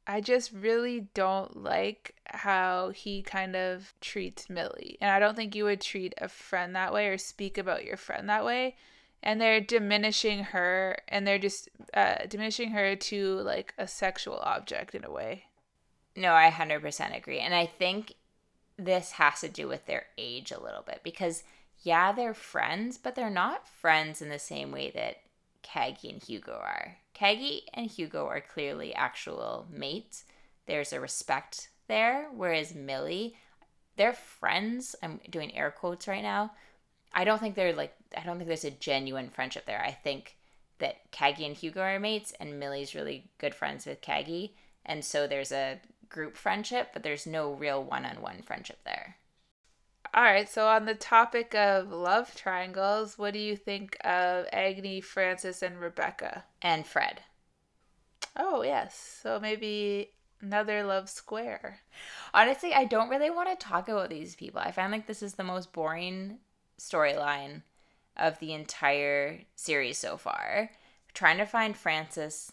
I 0.09 0.21
just 0.21 0.53
really 0.53 1.01
don't 1.13 1.63
like 1.63 2.15
how 2.27 2.91
he 2.91 3.21
kind 3.21 3.57
of 3.57 3.93
treats 3.99 4.49
Millie. 4.49 4.97
And 5.01 5.11
I 5.11 5.19
don't 5.19 5.35
think 5.35 5.53
you 5.53 5.65
would 5.65 5.81
treat 5.81 6.13
a 6.17 6.29
friend 6.29 6.73
that 6.75 6.93
way 6.93 7.07
or 7.07 7.17
speak 7.17 7.57
about 7.57 7.83
your 7.83 7.97
friend 7.97 8.29
that 8.29 8.45
way. 8.45 8.77
And 9.21 9.41
they're 9.41 9.59
diminishing 9.59 10.45
her 10.45 10.97
and 11.09 11.27
they're 11.27 11.37
just 11.37 11.67
uh, 11.93 12.25
diminishing 12.29 12.71
her 12.71 12.95
to 12.95 13.39
like 13.39 13.73
a 13.77 13.85
sexual 13.85 14.37
object 14.37 14.95
in 14.95 15.03
a 15.03 15.11
way. 15.11 15.43
No, 16.15 16.33
I 16.33 16.49
100% 16.51 17.15
agree. 17.15 17.39
And 17.39 17.53
I 17.53 17.65
think 17.65 18.13
this 18.77 19.11
has 19.13 19.41
to 19.41 19.49
do 19.49 19.67
with 19.67 19.87
their 19.87 20.05
age 20.17 20.51
a 20.51 20.61
little 20.61 20.83
bit 20.83 21.01
because, 21.03 21.43
yeah, 21.81 22.13
they're 22.13 22.33
friends, 22.33 22.97
but 22.97 23.15
they're 23.15 23.29
not 23.29 23.67
friends 23.67 24.21
in 24.21 24.29
the 24.29 24.39
same 24.39 24.71
way 24.71 24.89
that 24.91 25.17
Caggie 25.63 26.11
and 26.11 26.23
Hugo 26.23 26.53
are. 26.53 26.97
Caggie 27.17 27.63
and 27.73 27.89
Hugo 27.89 28.27
are 28.27 28.41
clearly 28.41 28.93
actual 28.93 29.65
mates. 29.71 30.25
There's 30.67 30.93
a 30.93 30.99
respect 30.99 31.69
there, 31.87 32.27
whereas 32.31 32.75
Millie, 32.75 33.35
they're 33.95 34.13
friends. 34.13 34.95
I'm 35.01 35.19
doing 35.29 35.55
air 35.55 35.71
quotes 35.71 36.07
right 36.07 36.21
now. 36.21 36.51
I 37.13 37.23
don't 37.23 37.39
think 37.39 37.55
they're 37.55 37.73
like, 37.73 37.95
I 38.15 38.23
don't 38.23 38.37
think 38.37 38.47
there's 38.47 38.65
a 38.65 38.71
genuine 38.71 39.29
friendship 39.29 39.65
there. 39.65 39.83
I 39.83 39.91
think 39.91 40.37
that 40.77 41.09
Caggie 41.09 41.47
and 41.47 41.55
Hugo 41.55 41.81
are 41.81 41.99
mates, 41.99 42.33
and 42.39 42.59
Millie's 42.59 42.93
really 42.93 43.31
good 43.39 43.55
friends 43.55 43.87
with 43.87 44.01
Caggie. 44.01 44.55
And 44.85 45.03
so 45.03 45.25
there's 45.25 45.51
a 45.51 45.79
group 46.09 46.37
friendship, 46.37 46.89
but 46.93 47.01
there's 47.01 47.25
no 47.25 47.51
real 47.53 47.83
one 47.83 48.05
on 48.05 48.21
one 48.21 48.43
friendship 48.43 48.77
there. 48.85 49.15
All 50.17 50.23
right, 50.23 50.49
so 50.49 50.65
on 50.65 50.85
the 50.85 50.95
topic 50.95 51.53
of 51.53 51.91
love 51.91 52.33
triangles, 52.33 53.19
what 53.19 53.33
do 53.33 53.39
you 53.39 53.55
think 53.55 53.95
of 54.03 54.47
Agni, 54.51 54.99
Francis, 54.99 55.61
and 55.61 55.79
Rebecca? 55.79 56.43
And 56.59 56.87
Fred. 56.87 57.21
Oh, 58.35 58.63
yes. 58.63 59.19
So 59.21 59.39
maybe 59.39 60.09
another 60.41 60.83
love 60.83 61.07
square. 61.07 61.81
Honestly, 62.33 62.73
I 62.73 62.85
don't 62.85 63.09
really 63.09 63.29
want 63.29 63.49
to 63.49 63.63
talk 63.63 63.89
about 63.89 64.09
these 64.09 64.35
people. 64.35 64.59
I 64.59 64.71
find 64.71 64.91
like 64.91 65.05
this 65.05 65.21
is 65.21 65.35
the 65.35 65.43
most 65.43 65.71
boring 65.71 66.39
storyline 66.79 67.61
of 68.15 68.39
the 68.39 68.53
entire 68.53 69.41
series 69.55 69.99
so 69.99 70.17
far. 70.17 70.71
trying 71.13 71.37
to 71.37 71.45
find 71.45 71.77
Francis 71.77 72.51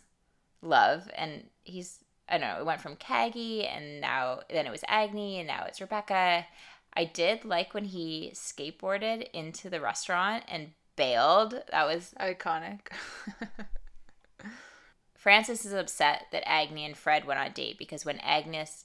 love, 0.61 1.11
and 1.17 1.45
he's 1.63 2.05
I 2.29 2.39
don't 2.39 2.49
know, 2.49 2.61
it 2.61 2.67
went 2.67 2.81
from 2.81 2.97
Caggie 2.97 3.67
and 3.67 4.01
now 4.01 4.41
then 4.49 4.67
it 4.67 4.71
was 4.71 4.85
Agni 4.89 5.39
and 5.39 5.47
now 5.47 5.65
it's 5.69 5.81
Rebecca. 5.81 6.47
I 6.97 7.05
did 7.05 7.45
like 7.45 7.75
when 7.75 7.85
he 7.85 8.31
skateboarded 8.35 9.29
into 9.33 9.69
the 9.69 9.81
restaurant 9.81 10.45
and 10.49 10.73
bailed. 10.97 11.63
That 11.71 11.87
was 11.87 12.15
iconic. 12.21 12.89
Francis 15.15 15.65
is 15.65 15.73
upset 15.73 16.27
that 16.33 16.49
Agni 16.49 16.85
and 16.85 16.97
Fred 16.97 17.25
went 17.25 17.41
on 17.41 17.47
a 17.47 17.51
date 17.51 17.79
because 17.79 18.05
when 18.05 18.19
Agnes 18.21 18.85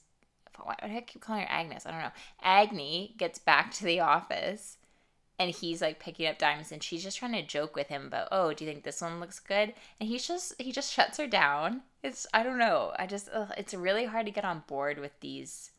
why 0.62 0.76
do 0.80 0.94
I 0.94 1.00
keep 1.00 1.22
calling 1.22 1.42
her 1.42 1.50
Agnes? 1.50 1.86
I 1.86 1.90
don't 1.90 2.00
know. 2.00 2.10
Agni 2.42 3.14
gets 3.16 3.38
back 3.38 3.72
to 3.72 3.84
the 3.84 4.00
office 4.00 4.76
and 5.38 5.50
he's 5.50 5.80
like 5.80 5.98
picking 5.98 6.26
up 6.26 6.38
diamonds 6.38 6.70
and 6.70 6.82
she's 6.82 7.02
just 7.02 7.18
trying 7.18 7.32
to 7.32 7.42
joke 7.42 7.74
with 7.74 7.88
him 7.88 8.06
about 8.06 8.28
oh 8.30 8.52
do 8.52 8.62
you 8.62 8.70
think 8.70 8.84
this 8.84 9.00
one 9.00 9.20
looks 9.20 9.40
good 9.40 9.72
and 9.98 10.08
he's 10.08 10.28
just 10.28 10.54
he 10.60 10.70
just 10.70 10.92
shuts 10.92 11.16
her 11.16 11.26
down 11.26 11.80
it's 12.02 12.26
i 12.34 12.42
don't 12.42 12.58
know 12.58 12.92
i 12.98 13.06
just 13.06 13.30
ugh, 13.32 13.50
it's 13.56 13.72
really 13.72 14.04
hard 14.04 14.26
to 14.26 14.32
get 14.32 14.44
on 14.44 14.62
board 14.66 14.98
with 14.98 15.18
these 15.20 15.70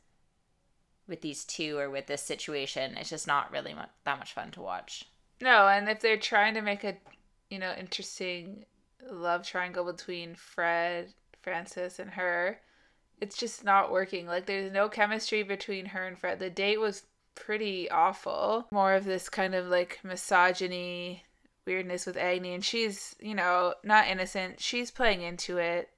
with 1.11 1.21
these 1.21 1.43
two 1.45 1.77
or 1.77 1.89
with 1.89 2.07
this 2.07 2.23
situation 2.23 2.97
it's 2.97 3.11
just 3.11 3.27
not 3.27 3.51
really 3.51 3.75
that 4.05 4.17
much 4.17 4.33
fun 4.33 4.49
to 4.49 4.61
watch 4.61 5.05
no 5.39 5.67
and 5.67 5.87
if 5.87 5.99
they're 5.99 6.17
trying 6.17 6.55
to 6.55 6.61
make 6.61 6.83
a 6.83 6.97
you 7.51 7.59
know 7.59 7.73
interesting 7.77 8.65
love 9.11 9.45
triangle 9.45 9.85
between 9.85 10.33
fred 10.33 11.13
francis 11.43 11.99
and 11.99 12.09
her 12.11 12.59
it's 13.19 13.37
just 13.37 13.63
not 13.63 13.91
working 13.91 14.25
like 14.25 14.47
there's 14.47 14.71
no 14.71 14.89
chemistry 14.89 15.43
between 15.43 15.85
her 15.85 16.07
and 16.07 16.17
fred 16.17 16.39
the 16.39 16.49
date 16.49 16.79
was 16.79 17.03
pretty 17.35 17.89
awful. 17.89 18.67
More 18.71 18.93
of 18.93 19.05
this 19.05 19.29
kind 19.29 19.55
of 19.55 19.67
like 19.67 19.99
misogyny 20.03 21.25
weirdness 21.65 22.05
with 22.05 22.17
Agni, 22.17 22.53
and 22.53 22.63
she's, 22.63 23.15
you 23.19 23.35
know, 23.35 23.75
not 23.83 24.07
innocent. 24.07 24.59
She's 24.59 24.91
playing 24.91 25.21
into 25.21 25.57
it. 25.57 25.89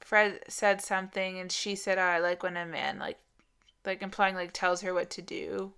Fred 0.00 0.40
said 0.48 0.80
something, 0.80 1.38
and 1.38 1.50
she 1.50 1.76
said, 1.76 1.98
oh, 1.98 2.02
"I 2.02 2.18
like 2.18 2.42
when 2.42 2.56
a 2.56 2.66
man 2.66 2.98
like, 2.98 3.18
like 3.84 4.02
implying 4.02 4.34
like 4.34 4.52
tells 4.52 4.80
her 4.82 4.94
what 4.94 5.10
to 5.10 5.22
do." 5.22 5.72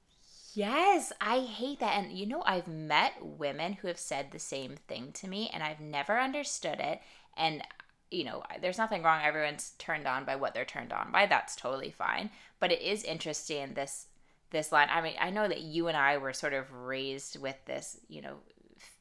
Yes, 0.54 1.12
I 1.20 1.40
hate 1.40 1.80
that. 1.80 1.96
And 1.96 2.12
you 2.12 2.26
know, 2.26 2.42
I've 2.46 2.68
met 2.68 3.14
women 3.20 3.74
who 3.74 3.88
have 3.88 3.98
said 3.98 4.30
the 4.30 4.38
same 4.38 4.76
thing 4.88 5.10
to 5.14 5.28
me, 5.28 5.50
and 5.52 5.62
I've 5.62 5.80
never 5.80 6.18
understood 6.18 6.80
it. 6.80 7.00
And 7.36 7.62
you 8.10 8.24
know, 8.24 8.42
there's 8.60 8.78
nothing 8.78 9.02
wrong. 9.02 9.22
Everyone's 9.22 9.72
turned 9.78 10.06
on 10.06 10.24
by 10.24 10.36
what 10.36 10.54
they're 10.54 10.64
turned 10.64 10.92
on 10.92 11.10
by. 11.10 11.26
That's 11.26 11.56
totally 11.56 11.90
fine. 11.90 12.30
But 12.60 12.70
it 12.70 12.80
is 12.80 13.02
interesting 13.02 13.74
this 13.74 14.06
this 14.50 14.70
line. 14.70 14.88
I 14.90 15.00
mean, 15.02 15.14
I 15.20 15.30
know 15.30 15.48
that 15.48 15.62
you 15.62 15.88
and 15.88 15.96
I 15.96 16.16
were 16.18 16.32
sort 16.32 16.52
of 16.52 16.72
raised 16.72 17.40
with 17.40 17.56
this, 17.66 17.98
you 18.08 18.22
know, 18.22 18.36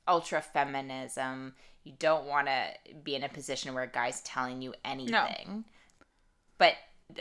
ultra 0.08 0.42
feminism. 0.42 1.54
You 1.84 1.94
don't 2.00 2.26
want 2.26 2.48
to 2.48 2.94
be 3.04 3.16
in 3.16 3.24
a 3.24 3.30
position 3.30 3.74
where 3.74 3.84
a 3.84 3.88
guy's 3.88 4.22
telling 4.22 4.62
you 4.62 4.74
anything. 4.84 5.12
No. 5.12 5.64
But 6.58 6.74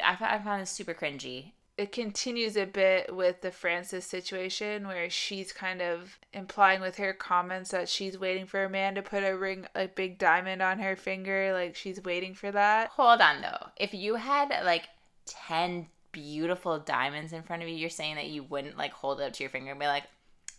I, 0.03 0.17
I 0.21 0.39
found 0.39 0.63
this 0.63 0.71
super 0.71 0.95
cringy. 0.95 1.53
It 1.79 1.91
continues 1.91 2.57
a 2.57 2.67
bit 2.67 3.15
with 3.15 3.41
the 3.41 3.51
Francis 3.51 4.05
situation 4.05 4.87
where 4.87 5.09
she's 5.09 5.53
kind 5.53 5.81
of 5.81 6.19
implying 6.33 6.81
with 6.81 6.97
her 6.97 7.13
comments 7.13 7.71
that 7.71 7.89
she's 7.89 8.19
waiting 8.19 8.47
for 8.47 8.63
a 8.63 8.71
man 8.71 8.95
to 8.95 9.03
put 9.03 9.25
a 9.25 9.37
ring, 9.37 9.67
a 9.75 9.89
big 9.89 10.19
diamond 10.19 10.61
on 10.61 10.79
her 10.81 10.97
finger. 10.97 11.53
Like 11.53 11.75
she's 11.75 12.03
waiting 12.03 12.35
for 12.35 12.53
that. 12.53 12.91
Hold 12.91 13.21
on 13.21 13.41
though. 13.41 13.69
If 13.77 13.95
you 13.95 14.17
had 14.17 14.51
like 14.65 14.89
10 15.27 15.87
beautiful 16.13 16.79
diamonds 16.79 17.33
in 17.33 17.43
front 17.43 17.63
of 17.63 17.69
you, 17.69 17.75
you're 17.75 17.91
saying 17.91 18.17
that 18.17 18.29
you 18.29 18.43
wouldn't 18.43 18.77
like 18.77 18.93
hold 18.93 19.21
it 19.21 19.25
up 19.25 19.33
to 19.33 19.43
your 19.43 19.51
finger 19.51 19.71
and 19.71 19.81
be 19.81 19.87
like, 19.87 20.05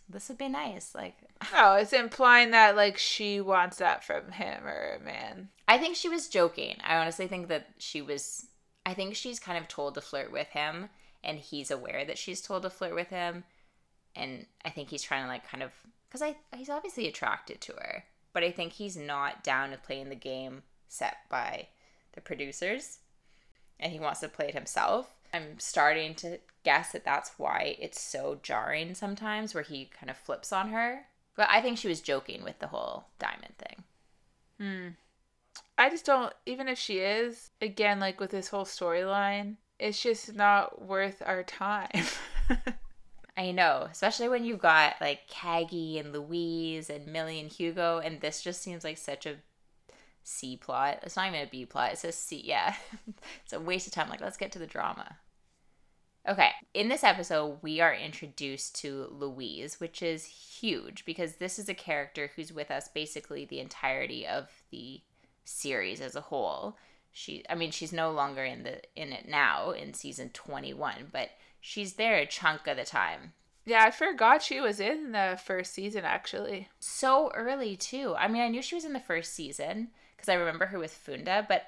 this 0.08 0.28
would 0.28 0.38
be 0.38 0.48
nice. 0.48 0.94
Like, 0.94 1.16
oh, 1.54 1.74
it's 1.74 1.92
implying 1.92 2.50
that 2.50 2.76
like 2.76 2.98
she 2.98 3.40
wants 3.40 3.78
that 3.78 4.04
from 4.04 4.32
him 4.32 4.66
or 4.66 4.98
a 5.00 5.04
man. 5.04 5.48
I 5.66 5.78
think 5.78 5.96
she 5.96 6.08
was 6.08 6.28
joking. 6.28 6.76
I 6.84 6.96
honestly 6.96 7.26
think 7.26 7.48
that 7.48 7.68
she 7.78 8.02
was. 8.02 8.46
I 8.86 8.92
think 8.92 9.14
she's 9.14 9.40
kind 9.40 9.56
of 9.56 9.66
told 9.66 9.94
to 9.94 10.02
flirt 10.02 10.30
with 10.30 10.48
him, 10.48 10.90
and 11.24 11.38
he's 11.38 11.70
aware 11.70 12.04
that 12.04 12.18
she's 12.18 12.40
told 12.40 12.62
to 12.62 12.70
flirt 12.70 12.94
with 12.94 13.08
him, 13.08 13.44
and 14.14 14.46
I 14.64 14.70
think 14.70 14.90
he's 14.90 15.02
trying 15.02 15.22
to 15.22 15.28
like 15.28 15.48
kind 15.48 15.62
of 15.62 15.72
because 16.08 16.22
I 16.22 16.36
he's 16.56 16.70
obviously 16.70 17.08
attracted 17.08 17.60
to 17.62 17.72
her, 17.72 18.04
but 18.32 18.44
I 18.44 18.50
think 18.50 18.72
he's 18.72 18.96
not 18.96 19.42
down 19.42 19.70
to 19.70 19.76
playing 19.76 20.08
the 20.08 20.14
game 20.14 20.62
set 20.88 21.16
by 21.28 21.68
the 22.12 22.20
producers, 22.20 22.98
and 23.80 23.92
he 23.92 23.98
wants 23.98 24.20
to 24.20 24.28
play 24.28 24.48
it 24.48 24.54
himself. 24.54 25.14
I'm 25.32 25.58
starting 25.58 26.14
to 26.16 26.38
guess 26.62 26.92
that 26.92 27.04
that's 27.04 27.32
why 27.38 27.76
it's 27.80 28.00
so 28.00 28.38
jarring 28.42 28.94
sometimes, 28.94 29.52
where 29.52 29.64
he 29.64 29.86
kind 29.86 30.10
of 30.10 30.16
flips 30.16 30.52
on 30.52 30.68
her. 30.68 31.06
But 31.34 31.48
I 31.50 31.60
think 31.60 31.78
she 31.78 31.88
was 31.88 32.00
joking 32.00 32.44
with 32.44 32.60
the 32.60 32.68
whole 32.68 33.06
diamond 33.18 33.54
thing. 33.58 33.84
Hmm. 34.60 34.88
I 35.76 35.90
just 35.90 36.04
don't, 36.04 36.32
even 36.46 36.68
if 36.68 36.78
she 36.78 36.98
is, 36.98 37.50
again, 37.60 37.98
like 37.98 38.20
with 38.20 38.30
this 38.30 38.48
whole 38.48 38.64
storyline, 38.64 39.56
it's 39.84 40.02
just 40.02 40.34
not 40.34 40.80
worth 40.80 41.22
our 41.26 41.42
time. 41.42 41.90
I 43.36 43.50
know, 43.50 43.86
especially 43.90 44.30
when 44.30 44.42
you've 44.42 44.60
got 44.60 44.94
like 44.98 45.28
Caggie 45.28 45.98
and 45.98 46.10
Louise 46.10 46.88
and 46.88 47.06
Millie 47.06 47.38
and 47.38 47.52
Hugo, 47.52 47.98
and 47.98 48.18
this 48.18 48.40
just 48.40 48.62
seems 48.62 48.82
like 48.82 48.96
such 48.96 49.26
a 49.26 49.36
C 50.22 50.56
plot. 50.56 51.00
It's 51.02 51.16
not 51.16 51.28
even 51.28 51.46
a 51.46 51.50
B 51.50 51.66
plot. 51.66 51.92
It's 51.92 52.04
a 52.04 52.12
C. 52.12 52.40
Yeah, 52.42 52.74
it's 53.44 53.52
a 53.52 53.60
waste 53.60 53.86
of 53.86 53.92
time. 53.92 54.08
Like, 54.08 54.22
let's 54.22 54.38
get 54.38 54.52
to 54.52 54.58
the 54.58 54.66
drama. 54.66 55.18
Okay, 56.26 56.52
in 56.72 56.88
this 56.88 57.04
episode, 57.04 57.58
we 57.60 57.80
are 57.80 57.92
introduced 57.92 58.76
to 58.76 59.08
Louise, 59.10 59.80
which 59.80 60.02
is 60.02 60.24
huge 60.24 61.04
because 61.04 61.34
this 61.34 61.58
is 61.58 61.68
a 61.68 61.74
character 61.74 62.30
who's 62.34 62.54
with 62.54 62.70
us 62.70 62.88
basically 62.88 63.44
the 63.44 63.60
entirety 63.60 64.26
of 64.26 64.48
the 64.70 65.02
series 65.44 66.00
as 66.00 66.16
a 66.16 66.22
whole. 66.22 66.78
She, 67.16 67.44
I 67.48 67.54
mean, 67.54 67.70
she's 67.70 67.92
no 67.92 68.10
longer 68.10 68.44
in 68.44 68.64
the 68.64 68.80
in 68.96 69.12
it 69.12 69.28
now 69.28 69.70
in 69.70 69.94
season 69.94 70.30
twenty 70.30 70.74
one, 70.74 71.06
but 71.12 71.30
she's 71.60 71.92
there 71.92 72.16
a 72.16 72.26
chunk 72.26 72.66
of 72.66 72.76
the 72.76 72.84
time. 72.84 73.34
Yeah, 73.64 73.84
I 73.84 73.92
forgot 73.92 74.42
she 74.42 74.60
was 74.60 74.80
in 74.80 75.12
the 75.12 75.38
first 75.42 75.72
season 75.72 76.04
actually. 76.04 76.68
So 76.80 77.30
early 77.32 77.76
too. 77.76 78.16
I 78.18 78.26
mean, 78.26 78.42
I 78.42 78.48
knew 78.48 78.60
she 78.60 78.74
was 78.74 78.84
in 78.84 78.94
the 78.94 79.00
first 79.00 79.32
season 79.32 79.90
because 80.16 80.28
I 80.28 80.34
remember 80.34 80.66
her 80.66 80.78
with 80.78 80.92
Funda, 80.92 81.46
but 81.48 81.66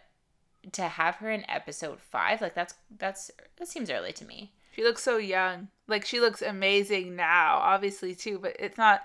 to 0.73 0.83
have 0.83 1.15
her 1.17 1.31
in 1.31 1.49
episode 1.49 2.01
five, 2.01 2.41
like 2.41 2.55
that's 2.55 2.75
that's 2.99 3.31
that 3.57 3.69
seems 3.69 3.89
early 3.89 4.13
to 4.15 4.25
me. 4.25 4.53
She 4.75 4.83
looks 4.83 5.05
so 5.05 5.17
young. 5.17 5.69
Like 5.87 6.05
she 6.05 6.19
looks 6.19 6.43
amazing 6.43 7.15
now, 7.15 7.59
obviously 7.59 8.17
too, 8.17 8.41
but 8.41 8.57
it's 8.59 8.77
not. 8.77 9.03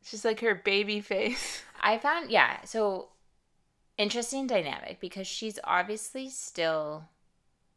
It's 0.00 0.12
just 0.12 0.24
like 0.24 0.40
her 0.40 0.54
baby 0.54 1.02
face. 1.02 1.62
I 1.82 1.98
found 1.98 2.30
yeah. 2.30 2.62
So 2.64 3.10
interesting 3.96 4.46
dynamic 4.46 5.00
because 5.00 5.26
she's 5.26 5.58
obviously 5.64 6.28
still 6.28 7.04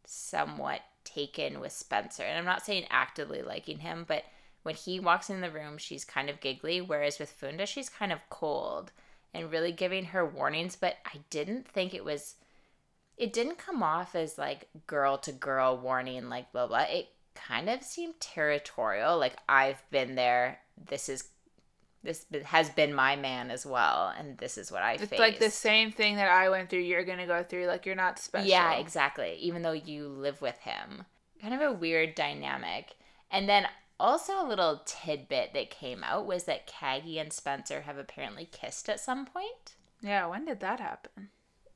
somewhat 0.06 0.82
taken 1.04 1.60
with 1.60 1.72
Spencer, 1.72 2.24
and 2.24 2.38
I'm 2.38 2.46
not 2.46 2.66
saying 2.66 2.86
actively 2.90 3.42
liking 3.42 3.80
him, 3.80 4.06
but 4.08 4.24
when 4.64 4.76
he 4.76 5.00
walks 5.00 5.30
in 5.30 5.40
the 5.40 5.50
room, 5.50 5.78
she's 5.78 6.04
kind 6.04 6.30
of 6.30 6.42
giggly, 6.42 6.82
whereas 6.82 7.20
with 7.20 7.32
Funda, 7.32 7.66
she's 7.66 7.88
kind 7.88 8.12
of 8.12 8.20
cold 8.30 8.92
and 9.34 9.50
really 9.50 9.72
giving 9.72 10.06
her 10.06 10.26
warnings. 10.26 10.76
But 10.76 10.98
I 11.06 11.20
didn't 11.30 11.68
think 11.68 11.94
it 11.94 12.04
was. 12.04 12.36
It 13.18 13.32
didn't 13.32 13.58
come 13.58 13.82
off 13.82 14.14
as 14.14 14.38
like 14.38 14.68
girl 14.86 15.18
to 15.20 15.32
girl 15.32 15.78
warning, 15.78 16.28
like 16.28 16.52
blah 16.52 16.68
blah. 16.68 16.82
It 16.82 17.08
kind 17.34 17.70
of 17.70 17.82
seemed 17.82 18.20
territorial. 18.20 19.18
Like 19.18 19.38
I've 19.48 19.90
been 19.90 20.16
there. 20.16 20.60
This 20.78 21.08
is 21.08 21.30
this 22.04 22.26
has 22.46 22.70
been 22.70 22.94
my 22.94 23.16
man 23.16 23.52
as 23.52 23.66
well, 23.66 24.14
and 24.18 24.38
this 24.38 24.58
is 24.58 24.72
what 24.72 24.84
I 24.84 24.94
it's 24.94 25.12
like 25.12 25.40
the 25.40 25.50
same 25.50 25.92
thing 25.92 26.16
that 26.16 26.30
I 26.30 26.50
went 26.50 26.70
through. 26.70 26.80
You're 26.80 27.04
gonna 27.04 27.28
go 27.28 27.44
through. 27.44 27.66
Like 27.66 27.86
you're 27.86 27.96
not 27.96 28.20
special. 28.20 28.48
Yeah, 28.48 28.74
exactly. 28.74 29.38
Even 29.40 29.62
though 29.62 29.72
you 29.72 30.08
live 30.08 30.42
with 30.42 30.58
him, 30.60 31.06
kind 31.42 31.54
of 31.54 31.62
a 31.62 31.74
weird 31.74 32.16
dynamic. 32.16 32.96
And 33.30 33.50
then 33.50 33.68
also 34.00 34.34
a 34.34 34.48
little 34.48 34.82
tidbit 34.86 35.54
that 35.54 35.70
came 35.70 36.04
out 36.04 36.26
was 36.26 36.44
that 36.44 36.68
Caggie 36.68 37.20
and 37.20 37.34
Spencer 37.34 37.82
have 37.82 37.98
apparently 37.98 38.48
kissed 38.52 38.90
at 38.90 39.00
some 39.00 39.26
point. 39.26 39.76
Yeah, 40.02 40.28
when 40.28 40.46
did 40.46 40.60
that 40.60 40.80
happen? 40.80 41.30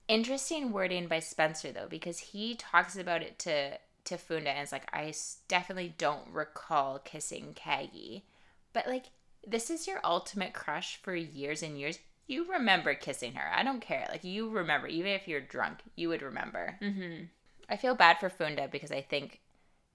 Interesting 0.07 0.71
wording 0.71 1.07
by 1.07 1.19
Spencer 1.19 1.71
though, 1.71 1.87
because 1.89 2.19
he 2.19 2.55
talks 2.55 2.95
about 2.95 3.21
it 3.21 3.39
to 3.39 3.77
to 4.03 4.17
Funda 4.17 4.49
and 4.49 4.59
it's 4.59 4.71
like 4.71 4.89
I 4.93 5.13
definitely 5.47 5.93
don't 5.97 6.27
recall 6.31 6.99
kissing 6.99 7.53
Caggie, 7.55 8.25
but 8.73 8.87
like 8.87 9.05
this 9.45 9.69
is 9.69 9.87
your 9.87 9.99
ultimate 10.03 10.53
crush 10.53 10.97
for 11.01 11.15
years 11.15 11.63
and 11.63 11.79
years. 11.79 11.99
You 12.27 12.49
remember 12.51 12.93
kissing 12.93 13.33
her. 13.33 13.51
I 13.53 13.63
don't 13.63 13.81
care. 13.81 14.07
Like 14.09 14.23
you 14.23 14.49
remember, 14.49 14.87
even 14.87 15.11
if 15.11 15.27
you're 15.27 15.41
drunk, 15.41 15.79
you 15.95 16.09
would 16.09 16.21
remember. 16.21 16.77
Mm-hmm. 16.81 17.25
I 17.69 17.77
feel 17.77 17.95
bad 17.95 18.19
for 18.19 18.29
Funda 18.29 18.67
because 18.71 18.91
I 18.91 19.01
think 19.01 19.41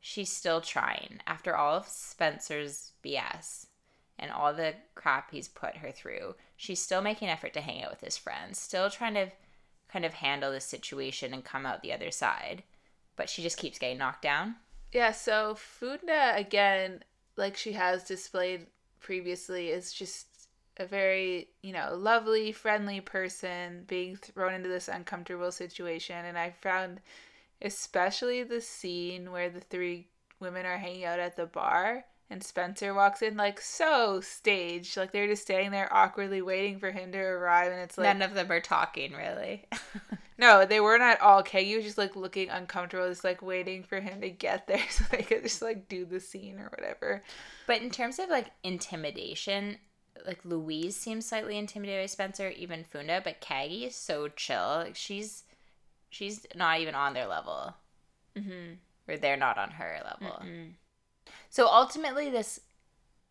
she's 0.00 0.30
still 0.30 0.60
trying 0.60 1.20
after 1.26 1.56
all 1.56 1.76
of 1.76 1.88
Spencer's 1.88 2.92
BS 3.04 3.66
and 4.18 4.30
all 4.30 4.54
the 4.54 4.74
crap 4.94 5.30
he's 5.30 5.48
put 5.48 5.76
her 5.78 5.92
through. 5.92 6.34
She's 6.56 6.80
still 6.80 7.02
making 7.02 7.28
effort 7.28 7.52
to 7.54 7.60
hang 7.60 7.82
out 7.82 7.90
with 7.90 8.00
his 8.00 8.16
friends, 8.16 8.58
still 8.58 8.90
trying 8.90 9.14
to 9.14 9.30
kind 9.88 10.04
of 10.04 10.14
handle 10.14 10.52
the 10.52 10.60
situation 10.60 11.32
and 11.32 11.44
come 11.44 11.66
out 11.66 11.82
the 11.82 11.92
other 11.92 12.10
side. 12.10 12.62
But 13.14 13.28
she 13.28 13.42
just 13.42 13.58
keeps 13.58 13.78
getting 13.78 13.98
knocked 13.98 14.22
down. 14.22 14.56
Yeah, 14.92 15.12
so 15.12 15.54
Funda 15.54 16.32
again, 16.34 17.02
like 17.36 17.56
she 17.56 17.72
has 17.72 18.04
displayed 18.04 18.66
previously 19.06 19.68
is 19.68 19.92
just 19.92 20.26
a 20.78 20.84
very, 20.84 21.48
you 21.62 21.72
know, 21.72 21.94
lovely, 21.94 22.50
friendly 22.50 23.00
person 23.00 23.84
being 23.86 24.16
thrown 24.16 24.52
into 24.52 24.68
this 24.68 24.88
uncomfortable 24.88 25.52
situation. 25.52 26.24
And 26.24 26.36
I 26.36 26.50
found 26.50 27.00
especially 27.62 28.42
the 28.42 28.60
scene 28.60 29.30
where 29.30 29.48
the 29.48 29.60
three 29.60 30.08
women 30.40 30.66
are 30.66 30.76
hanging 30.76 31.04
out 31.04 31.20
at 31.20 31.36
the 31.36 31.46
bar 31.46 32.04
and 32.30 32.42
Spencer 32.42 32.92
walks 32.92 33.22
in 33.22 33.36
like 33.36 33.60
so 33.60 34.20
staged, 34.20 34.96
like 34.96 35.12
they're 35.12 35.28
just 35.28 35.42
standing 35.42 35.70
there 35.70 35.88
awkwardly 35.94 36.42
waiting 36.42 36.80
for 36.80 36.90
him 36.90 37.12
to 37.12 37.18
arrive, 37.18 37.70
and 37.70 37.80
it's 37.80 37.96
like 37.96 38.06
none 38.06 38.28
of 38.28 38.34
them 38.34 38.50
are 38.50 38.60
talking 38.60 39.12
really. 39.12 39.64
no, 40.38 40.66
they 40.66 40.80
weren't 40.80 41.02
at 41.02 41.20
all. 41.20 41.42
Caggie 41.42 41.76
was 41.76 41.84
just 41.84 41.98
like 41.98 42.16
looking 42.16 42.50
uncomfortable, 42.50 43.08
just 43.08 43.24
like 43.24 43.42
waiting 43.42 43.82
for 43.82 44.00
him 44.00 44.20
to 44.20 44.30
get 44.30 44.66
there 44.66 44.82
so 44.90 45.04
they 45.10 45.22
could 45.22 45.42
just 45.42 45.62
like 45.62 45.88
do 45.88 46.04
the 46.04 46.20
scene 46.20 46.58
or 46.58 46.70
whatever. 46.76 47.22
But 47.66 47.82
in 47.82 47.90
terms 47.90 48.18
of 48.18 48.28
like 48.28 48.50
intimidation, 48.62 49.78
like 50.26 50.44
Louise 50.44 50.96
seems 50.96 51.26
slightly 51.26 51.58
intimidated 51.58 52.02
by 52.02 52.06
Spencer, 52.06 52.50
even 52.50 52.84
Funda, 52.84 53.20
but 53.22 53.40
Caggie 53.40 53.86
is 53.86 53.96
so 53.96 54.28
chill. 54.28 54.82
Like 54.84 54.96
she's 54.96 55.44
she's 56.10 56.46
not 56.54 56.80
even 56.80 56.94
on 56.94 57.14
their 57.14 57.26
level. 57.26 57.74
Mm-hmm. 58.36 58.74
Or 59.08 59.16
they're 59.16 59.36
not 59.36 59.58
on 59.58 59.70
her 59.70 60.00
level. 60.04 60.36
Mm-hmm. 60.42 60.70
So 61.48 61.66
ultimately, 61.68 62.28
this 62.28 62.60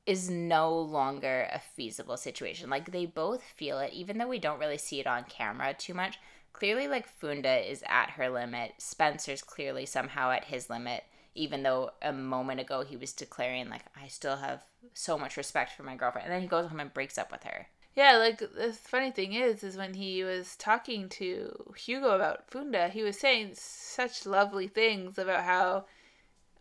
is 0.06 0.30
no 0.30 0.78
longer 0.78 1.50
a 1.52 1.60
feasible 1.60 2.18
situation. 2.18 2.70
Like 2.70 2.92
they 2.92 3.06
both 3.06 3.44
feel 3.44 3.80
it, 3.80 3.94
even 3.94 4.18
though 4.18 4.28
we 4.28 4.40
don't 4.40 4.60
really 4.60 4.78
see 4.78 5.00
it 5.00 5.08
on 5.08 5.24
camera 5.26 5.74
too 5.74 5.94
much. 5.94 6.20
Clearly, 6.56 6.88
like 6.88 7.06
Funda 7.06 7.70
is 7.70 7.84
at 7.86 8.12
her 8.12 8.30
limit. 8.30 8.76
Spencer's 8.78 9.42
clearly 9.42 9.86
somehow 9.86 10.32
at 10.32 10.46
his 10.46 10.70
limit, 10.70 11.04
even 11.36 11.64
though 11.64 11.92
a 12.02 12.14
moment 12.14 12.62
ago 12.62 12.82
he 12.82 12.96
was 12.96 13.12
declaring, 13.12 13.68
like, 13.70 13.82
I 14.02 14.08
still 14.08 14.38
have 14.38 14.64
so 14.94 15.18
much 15.18 15.36
respect 15.36 15.74
for 15.74 15.84
my 15.84 15.98
girlfriend. 15.98 16.28
And 16.28 16.34
then 16.34 16.42
he 16.42 16.48
goes 16.48 16.68
home 16.70 16.80
and 16.80 16.94
breaks 16.94 17.18
up 17.18 17.30
with 17.30 17.44
her. 17.44 17.68
Yeah, 17.94 18.16
like 18.16 18.40
the 18.40 18.72
funny 18.72 19.12
thing 19.12 19.34
is, 19.34 19.66
is 19.66 19.76
when 19.76 19.96
he 19.96 20.24
was 20.24 20.56
talking 20.56 21.10
to 21.10 21.74
Hugo 21.76 22.12
about 22.12 22.50
Funda, 22.50 22.88
he 22.88 23.04
was 23.04 23.20
saying 23.20 23.52
such 23.56 24.26
lovely 24.26 24.68
things 24.68 25.18
about 25.18 25.44
how 25.44 25.86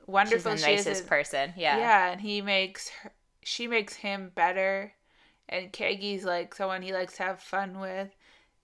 wonderful 0.08 0.52
She's 0.52 0.62
the 0.62 0.66
she 0.66 0.72
nicest 0.74 1.02
is. 1.02 1.08
person. 1.08 1.52
Yeah. 1.56 1.78
Yeah, 1.78 2.10
and 2.10 2.20
he 2.20 2.40
makes 2.40 2.88
her, 2.88 3.12
she 3.44 3.68
makes 3.68 3.94
him 3.94 4.32
better, 4.34 4.92
and 5.48 5.72
Caggie's 5.72 6.24
like 6.24 6.52
someone 6.52 6.82
he 6.82 6.92
likes 6.92 7.16
to 7.18 7.22
have 7.22 7.40
fun 7.40 7.78
with, 7.78 8.08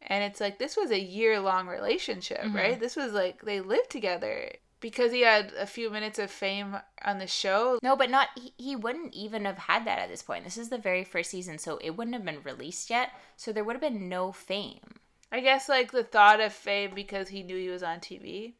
and 0.03 0.25
it's 0.25 0.41
like 0.41 0.59
this 0.59 0.77
was 0.77 0.91
a 0.91 1.01
year 1.01 1.41
long 1.41 1.67
relationship, 1.67 2.41
mm-hmm. 2.41 2.57
right? 2.57 2.81
This 2.81 2.97
was 2.97 3.13
like 3.13 3.43
they 3.43 3.61
lived 3.61 3.91
together 3.91 4.53
because 4.81 5.13
he 5.13 5.21
had 5.21 5.53
a 5.59 5.67
few 5.67 5.91
minutes 5.91 6.19
of 6.19 6.31
fame 6.31 6.77
on 7.05 7.19
the 7.19 7.27
show. 7.27 7.79
No, 7.83 7.97
but 7.97 8.11
not 8.11 8.29
he, 8.35 8.53
he 8.57 8.77
wouldn't 8.77 9.15
even 9.15 9.45
have 9.45 9.59
had 9.59 9.87
that 9.87 9.99
at 9.99 10.09
this 10.09 10.23
point. 10.23 10.45
This 10.45 10.59
is 10.59 10.71
the 10.71 10.79
very 10.79 11.05
first 11.05 11.31
season, 11.31 11.59
so 11.59 11.79
it 11.83 11.97
wouldn't 11.97 12.15
have 12.15 12.25
been 12.25 12.43
released 12.43 12.91
yet. 12.91 13.11
So 13.37 13.53
there 13.53 13.65
would 13.65 13.75
have 13.75 13.83
been 13.83 14.09
no 14.09 14.33
fame. 14.33 15.01
I 15.33 15.41
guess 15.41 15.69
like 15.69 15.93
the 15.93 16.03
thought 16.03 16.41
of 16.41 16.53
fame 16.53 16.93
because 16.95 17.29
he 17.29 17.43
knew 17.43 17.57
he 17.57 17.69
was 17.69 17.83
on 17.83 17.99
TV. 17.99 18.55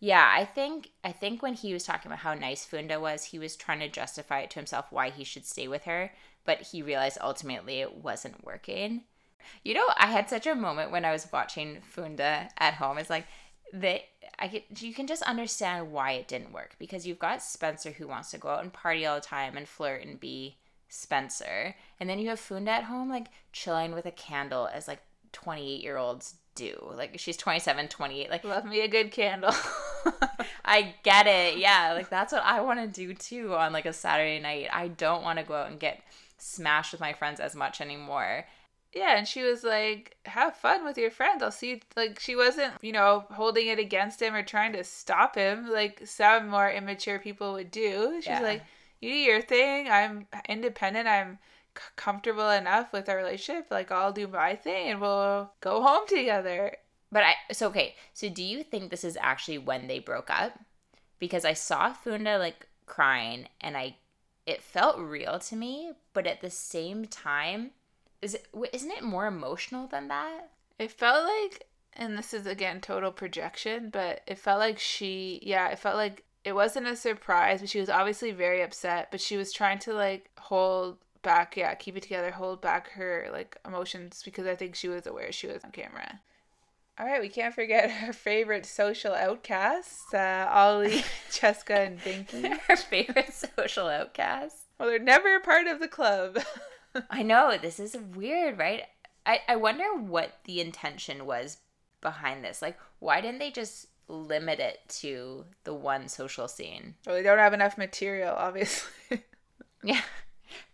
Yeah, 0.00 0.30
I 0.34 0.44
think 0.44 0.90
I 1.04 1.12
think 1.12 1.42
when 1.42 1.54
he 1.54 1.72
was 1.72 1.84
talking 1.84 2.10
about 2.10 2.20
how 2.20 2.34
nice 2.34 2.64
Funda 2.64 2.98
was, 2.98 3.24
he 3.24 3.38
was 3.38 3.56
trying 3.56 3.80
to 3.80 3.88
justify 3.88 4.40
it 4.40 4.50
to 4.50 4.58
himself 4.58 4.86
why 4.90 5.10
he 5.10 5.24
should 5.24 5.46
stay 5.46 5.68
with 5.68 5.84
her, 5.84 6.12
but 6.44 6.62
he 6.62 6.82
realized 6.82 7.18
ultimately 7.20 7.80
it 7.80 7.96
wasn't 7.96 8.44
working. 8.44 9.02
You 9.64 9.74
know, 9.74 9.86
I 9.96 10.06
had 10.06 10.28
such 10.28 10.46
a 10.46 10.54
moment 10.54 10.90
when 10.90 11.04
I 11.04 11.12
was 11.12 11.28
watching 11.32 11.80
Funda 11.82 12.48
at 12.58 12.74
home. 12.74 12.98
It's 12.98 13.10
like 13.10 13.26
they 13.72 14.06
I 14.38 14.48
get 14.48 14.82
you 14.82 14.94
can 14.94 15.06
just 15.06 15.22
understand 15.22 15.92
why 15.92 16.12
it 16.12 16.28
didn't 16.28 16.52
work 16.52 16.76
because 16.78 17.06
you've 17.06 17.18
got 17.18 17.42
Spencer 17.42 17.90
who 17.90 18.08
wants 18.08 18.30
to 18.30 18.38
go 18.38 18.48
out 18.48 18.62
and 18.62 18.72
party 18.72 19.06
all 19.06 19.16
the 19.16 19.20
time 19.20 19.56
and 19.56 19.68
flirt 19.68 20.04
and 20.04 20.18
be 20.18 20.56
Spencer, 20.88 21.76
and 21.98 22.08
then 22.08 22.18
you 22.18 22.28
have 22.30 22.40
Funda 22.40 22.72
at 22.72 22.84
home 22.84 23.08
like 23.08 23.28
chilling 23.52 23.92
with 23.92 24.06
a 24.06 24.10
candle 24.10 24.68
as 24.72 24.88
like 24.88 25.02
28 25.32 25.82
year 25.82 25.96
olds 25.96 26.34
do. 26.54 26.92
Like 26.94 27.18
she's 27.18 27.36
27, 27.36 27.88
28. 27.88 28.30
Like 28.30 28.44
love 28.44 28.64
me 28.64 28.80
a 28.80 28.88
good 28.88 29.10
candle. 29.12 29.54
I 30.64 30.94
get 31.02 31.26
it. 31.26 31.58
Yeah, 31.58 31.92
like 31.94 32.08
that's 32.08 32.32
what 32.32 32.44
I 32.44 32.60
want 32.60 32.80
to 32.80 32.86
do 32.86 33.14
too 33.14 33.54
on 33.54 33.72
like 33.72 33.86
a 33.86 33.92
Saturday 33.92 34.40
night. 34.40 34.68
I 34.72 34.88
don't 34.88 35.22
want 35.22 35.38
to 35.38 35.44
go 35.44 35.54
out 35.54 35.70
and 35.70 35.80
get 35.80 36.02
smashed 36.38 36.92
with 36.92 37.00
my 37.00 37.12
friends 37.12 37.40
as 37.40 37.54
much 37.54 37.80
anymore. 37.80 38.46
Yeah, 38.92 39.16
and 39.16 39.28
she 39.28 39.42
was 39.42 39.62
like, 39.62 40.16
"Have 40.26 40.56
fun 40.56 40.84
with 40.84 40.98
your 40.98 41.10
friends. 41.10 41.42
I'll 41.42 41.52
see." 41.52 41.70
You. 41.70 41.80
Like 41.96 42.18
she 42.18 42.34
wasn't, 42.34 42.74
you 42.82 42.92
know, 42.92 43.24
holding 43.30 43.68
it 43.68 43.78
against 43.78 44.20
him 44.20 44.34
or 44.34 44.42
trying 44.42 44.72
to 44.72 44.82
stop 44.82 45.36
him 45.36 45.70
like 45.70 46.02
some 46.04 46.48
more 46.48 46.70
immature 46.70 47.18
people 47.18 47.52
would 47.52 47.70
do. 47.70 48.16
She's 48.16 48.26
yeah. 48.26 48.40
like, 48.40 48.62
"You 49.00 49.10
do 49.10 49.16
your 49.16 49.42
thing. 49.42 49.88
I'm 49.88 50.26
independent. 50.48 51.06
I'm 51.06 51.38
c- 51.76 51.82
comfortable 51.96 52.50
enough 52.50 52.92
with 52.92 53.08
our 53.08 53.16
relationship. 53.16 53.68
Like 53.70 53.92
I'll 53.92 54.12
do 54.12 54.26
my 54.26 54.56
thing, 54.56 54.90
and 54.90 55.00
we'll 55.00 55.52
go 55.60 55.82
home 55.82 56.06
together." 56.08 56.76
But 57.12 57.22
I 57.24 57.34
so 57.52 57.68
okay. 57.68 57.94
So 58.12 58.28
do 58.28 58.42
you 58.42 58.64
think 58.64 58.90
this 58.90 59.04
is 59.04 59.16
actually 59.20 59.58
when 59.58 59.86
they 59.86 60.00
broke 60.00 60.30
up? 60.30 60.58
Because 61.20 61.44
I 61.44 61.52
saw 61.52 61.92
Funda 61.92 62.38
like 62.38 62.66
crying, 62.86 63.48
and 63.60 63.76
I 63.76 63.96
it 64.46 64.62
felt 64.62 64.98
real 64.98 65.38
to 65.38 65.54
me, 65.54 65.92
but 66.12 66.26
at 66.26 66.40
the 66.40 66.50
same 66.50 67.04
time 67.04 67.70
is 68.22 68.34
it 68.34 68.46
isn't 68.72 68.90
it 68.90 69.02
more 69.02 69.26
emotional 69.26 69.86
than 69.86 70.08
that? 70.08 70.50
It 70.78 70.90
felt 70.90 71.24
like 71.24 71.66
and 71.94 72.16
this 72.16 72.32
is 72.32 72.46
again 72.46 72.80
total 72.80 73.12
projection, 73.12 73.90
but 73.90 74.22
it 74.26 74.38
felt 74.38 74.58
like 74.58 74.78
she 74.78 75.40
yeah, 75.42 75.68
it 75.68 75.78
felt 75.78 75.96
like 75.96 76.24
it 76.44 76.54
wasn't 76.54 76.86
a 76.86 76.96
surprise, 76.96 77.60
but 77.60 77.68
she 77.68 77.80
was 77.80 77.90
obviously 77.90 78.30
very 78.30 78.62
upset, 78.62 79.10
but 79.10 79.20
she 79.20 79.36
was 79.36 79.52
trying 79.52 79.78
to 79.80 79.92
like 79.92 80.30
hold 80.38 80.98
back, 81.22 81.56
yeah, 81.56 81.74
keep 81.74 81.96
it 81.96 82.02
together, 82.02 82.30
hold 82.30 82.60
back 82.60 82.90
her 82.92 83.28
like 83.32 83.56
emotions 83.66 84.22
because 84.24 84.46
I 84.46 84.54
think 84.54 84.74
she 84.74 84.88
was 84.88 85.06
aware 85.06 85.32
she 85.32 85.46
was 85.46 85.64
on 85.64 85.70
camera. 85.70 86.20
All 86.98 87.06
right, 87.06 87.20
we 87.20 87.30
can't 87.30 87.54
forget 87.54 87.90
our 88.06 88.12
favorite 88.12 88.66
social 88.66 89.14
outcasts, 89.14 90.12
uh, 90.12 90.46
Ollie, 90.50 91.02
Cheska, 91.30 91.86
and 91.86 91.98
Binky. 92.00 92.58
Our 92.68 92.76
favorite 92.76 93.32
social 93.56 93.86
outcasts. 93.86 94.66
Well, 94.78 94.88
they're 94.88 94.98
never 94.98 95.40
part 95.40 95.66
of 95.66 95.80
the 95.80 95.88
club. 95.88 96.38
I 97.10 97.22
know 97.22 97.56
this 97.60 97.80
is 97.80 97.96
weird, 97.96 98.58
right? 98.58 98.82
I 99.26 99.40
I 99.48 99.56
wonder 99.56 99.94
what 99.94 100.38
the 100.44 100.60
intention 100.60 101.26
was 101.26 101.58
behind 102.00 102.44
this. 102.44 102.62
Like, 102.62 102.78
why 102.98 103.20
didn't 103.20 103.38
they 103.38 103.50
just 103.50 103.86
limit 104.08 104.58
it 104.58 104.80
to 104.88 105.44
the 105.64 105.74
one 105.74 106.08
social 106.08 106.48
scene? 106.48 106.94
well, 107.06 107.14
they 107.14 107.22
don't 107.22 107.38
have 107.38 107.54
enough 107.54 107.78
material, 107.78 108.34
obviously. 108.36 108.90
Yeah. 109.82 110.02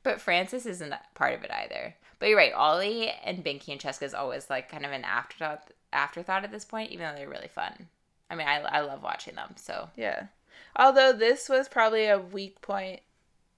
But 0.02 0.20
Francis 0.20 0.66
isn't 0.66 0.94
part 1.14 1.34
of 1.34 1.44
it 1.44 1.50
either. 1.50 1.94
But 2.18 2.28
you're 2.28 2.38
right, 2.38 2.52
Ollie 2.52 3.12
and 3.24 3.44
Binky 3.44 3.68
and 3.68 3.80
Cheska 3.80 4.02
is 4.02 4.14
always 4.14 4.48
like 4.48 4.70
kind 4.70 4.84
of 4.84 4.92
an 4.92 5.04
afterthought 5.04 5.70
afterthought 5.92 6.44
at 6.44 6.50
this 6.50 6.64
point, 6.64 6.90
even 6.90 7.06
though 7.06 7.14
they're 7.14 7.28
really 7.28 7.48
fun. 7.48 7.88
I 8.30 8.34
mean, 8.34 8.48
I, 8.48 8.56
I 8.60 8.80
love 8.80 9.02
watching 9.02 9.34
them, 9.36 9.54
so 9.56 9.90
yeah. 9.96 10.26
Although 10.74 11.12
this 11.12 11.48
was 11.48 11.68
probably 11.68 12.06
a 12.06 12.18
weak 12.18 12.60
point 12.62 13.00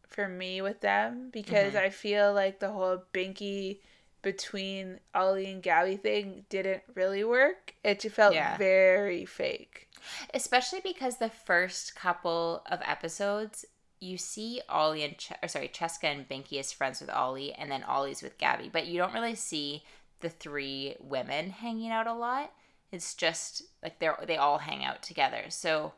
for 0.08 0.28
me 0.28 0.60
with 0.62 0.80
them 0.80 1.30
because 1.30 1.74
Mhm. 1.74 1.80
I 1.82 1.90
feel 1.90 2.32
like 2.32 2.58
the 2.58 2.70
whole 2.72 3.04
Binky 3.12 3.80
between 4.22 4.98
Ollie 5.14 5.50
and 5.50 5.62
Gabby 5.62 5.96
thing 5.96 6.44
didn't 6.48 6.82
really 6.94 7.22
work. 7.24 7.74
It 7.84 8.00
just 8.00 8.16
felt 8.16 8.34
Yeah. 8.34 8.56
very 8.56 9.24
fake. 9.24 9.84
especially 10.32 10.80
because 10.80 11.18
the 11.18 11.28
first 11.28 11.94
couple 11.96 12.62
of 12.66 12.80
episodes 12.84 13.64
you 14.00 14.16
see 14.16 14.62
Ollie 14.68 15.02
and 15.02 15.18
Ch- 15.18 15.32
or 15.42 15.48
sorry 15.48 15.68
Cheska 15.68 16.04
and 16.04 16.26
Binky 16.28 16.58
as 16.60 16.72
friends 16.72 17.00
with 17.00 17.10
Ollie, 17.10 17.52
and 17.52 17.68
then 17.70 17.82
Ollie's 17.82 18.22
with 18.22 18.38
Gabby, 18.38 18.68
but 18.68 18.86
you 18.86 18.96
don't 18.96 19.12
really 19.12 19.34
see 19.34 19.84
the 20.20 20.30
three 20.30 20.94
women 21.00 21.50
hanging 21.50 21.90
out 21.90 22.06
a 22.06 22.12
lot. 22.14 22.52
It's 22.92 23.14
just 23.14 23.62
like 23.82 23.98
they're 23.98 24.16
they 24.22 24.36
all 24.36 24.58
hang 24.58 24.84
out 24.84 25.02
together. 25.02 25.46
So 25.50 25.94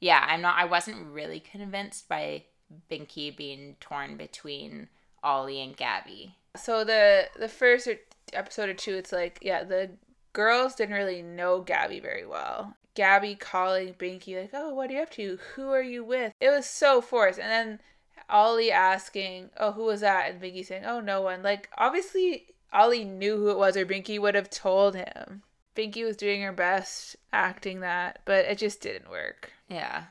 yeah, 0.00 0.24
I'm 0.28 0.40
not. 0.40 0.56
I 0.56 0.64
wasn't 0.64 1.12
really 1.12 1.40
convinced 1.40 2.08
by 2.08 2.44
Binky 2.90 3.34
being 3.34 3.76
torn 3.80 4.16
between 4.16 4.88
Ollie 5.22 5.60
and 5.60 5.76
Gabby. 5.76 6.36
So 6.56 6.84
the 6.84 7.28
the 7.38 7.48
first 7.48 7.86
or- 7.86 7.98
episode 8.32 8.68
or 8.68 8.74
two, 8.74 8.94
it's 8.94 9.12
like 9.12 9.38
yeah, 9.42 9.64
the 9.64 9.90
girls 10.32 10.74
didn't 10.74 10.94
really 10.94 11.22
know 11.22 11.60
Gabby 11.60 12.00
very 12.00 12.26
well. 12.26 12.76
Gabby 12.94 13.34
calling 13.34 13.94
Binky 13.94 14.40
like, 14.40 14.50
"Oh, 14.52 14.72
what 14.72 14.90
are 14.90 14.94
you 14.94 15.02
up 15.02 15.10
to? 15.12 15.38
Who 15.54 15.70
are 15.70 15.82
you 15.82 16.04
with?" 16.04 16.32
It 16.40 16.50
was 16.50 16.66
so 16.66 17.00
forced, 17.00 17.38
and 17.40 17.50
then 17.50 17.80
Ollie 18.28 18.70
asking, 18.70 19.50
"Oh, 19.56 19.72
who 19.72 19.84
was 19.84 20.00
that?" 20.00 20.30
and 20.30 20.40
Binky 20.40 20.64
saying, 20.64 20.84
"Oh, 20.84 21.00
no 21.00 21.20
one." 21.20 21.42
Like 21.42 21.68
obviously, 21.76 22.46
Ollie 22.72 23.04
knew 23.04 23.36
who 23.36 23.50
it 23.50 23.58
was, 23.58 23.76
or 23.76 23.84
Binky 23.86 24.20
would 24.20 24.34
have 24.34 24.50
told 24.50 24.94
him. 24.94 25.42
Binky 25.76 26.04
was 26.04 26.16
doing 26.16 26.40
her 26.42 26.52
best 26.52 27.16
acting 27.32 27.80
that, 27.80 28.20
but 28.24 28.44
it 28.44 28.58
just 28.58 28.80
didn't 28.80 29.10
work. 29.10 29.52
Yeah. 29.68 30.04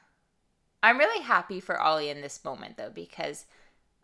I'm 0.84 0.98
really 0.98 1.24
happy 1.24 1.62
for 1.62 1.80
Ollie 1.80 2.10
in 2.10 2.22
this 2.22 2.44
moment 2.44 2.78
though 2.78 2.92
because 2.94 3.46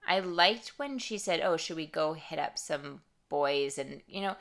I 0.08 0.22
liked 0.22 0.80
when 0.80 0.98
she 0.98 1.18
said, 1.18 1.42
"Oh, 1.42 1.58
should 1.58 1.76
we 1.76 1.86
go 1.86 2.14
hit 2.14 2.40
up 2.40 2.58
some 2.58 3.02
boys?" 3.28 3.78
and 3.78 4.02
you 4.08 4.22
know, 4.22 4.36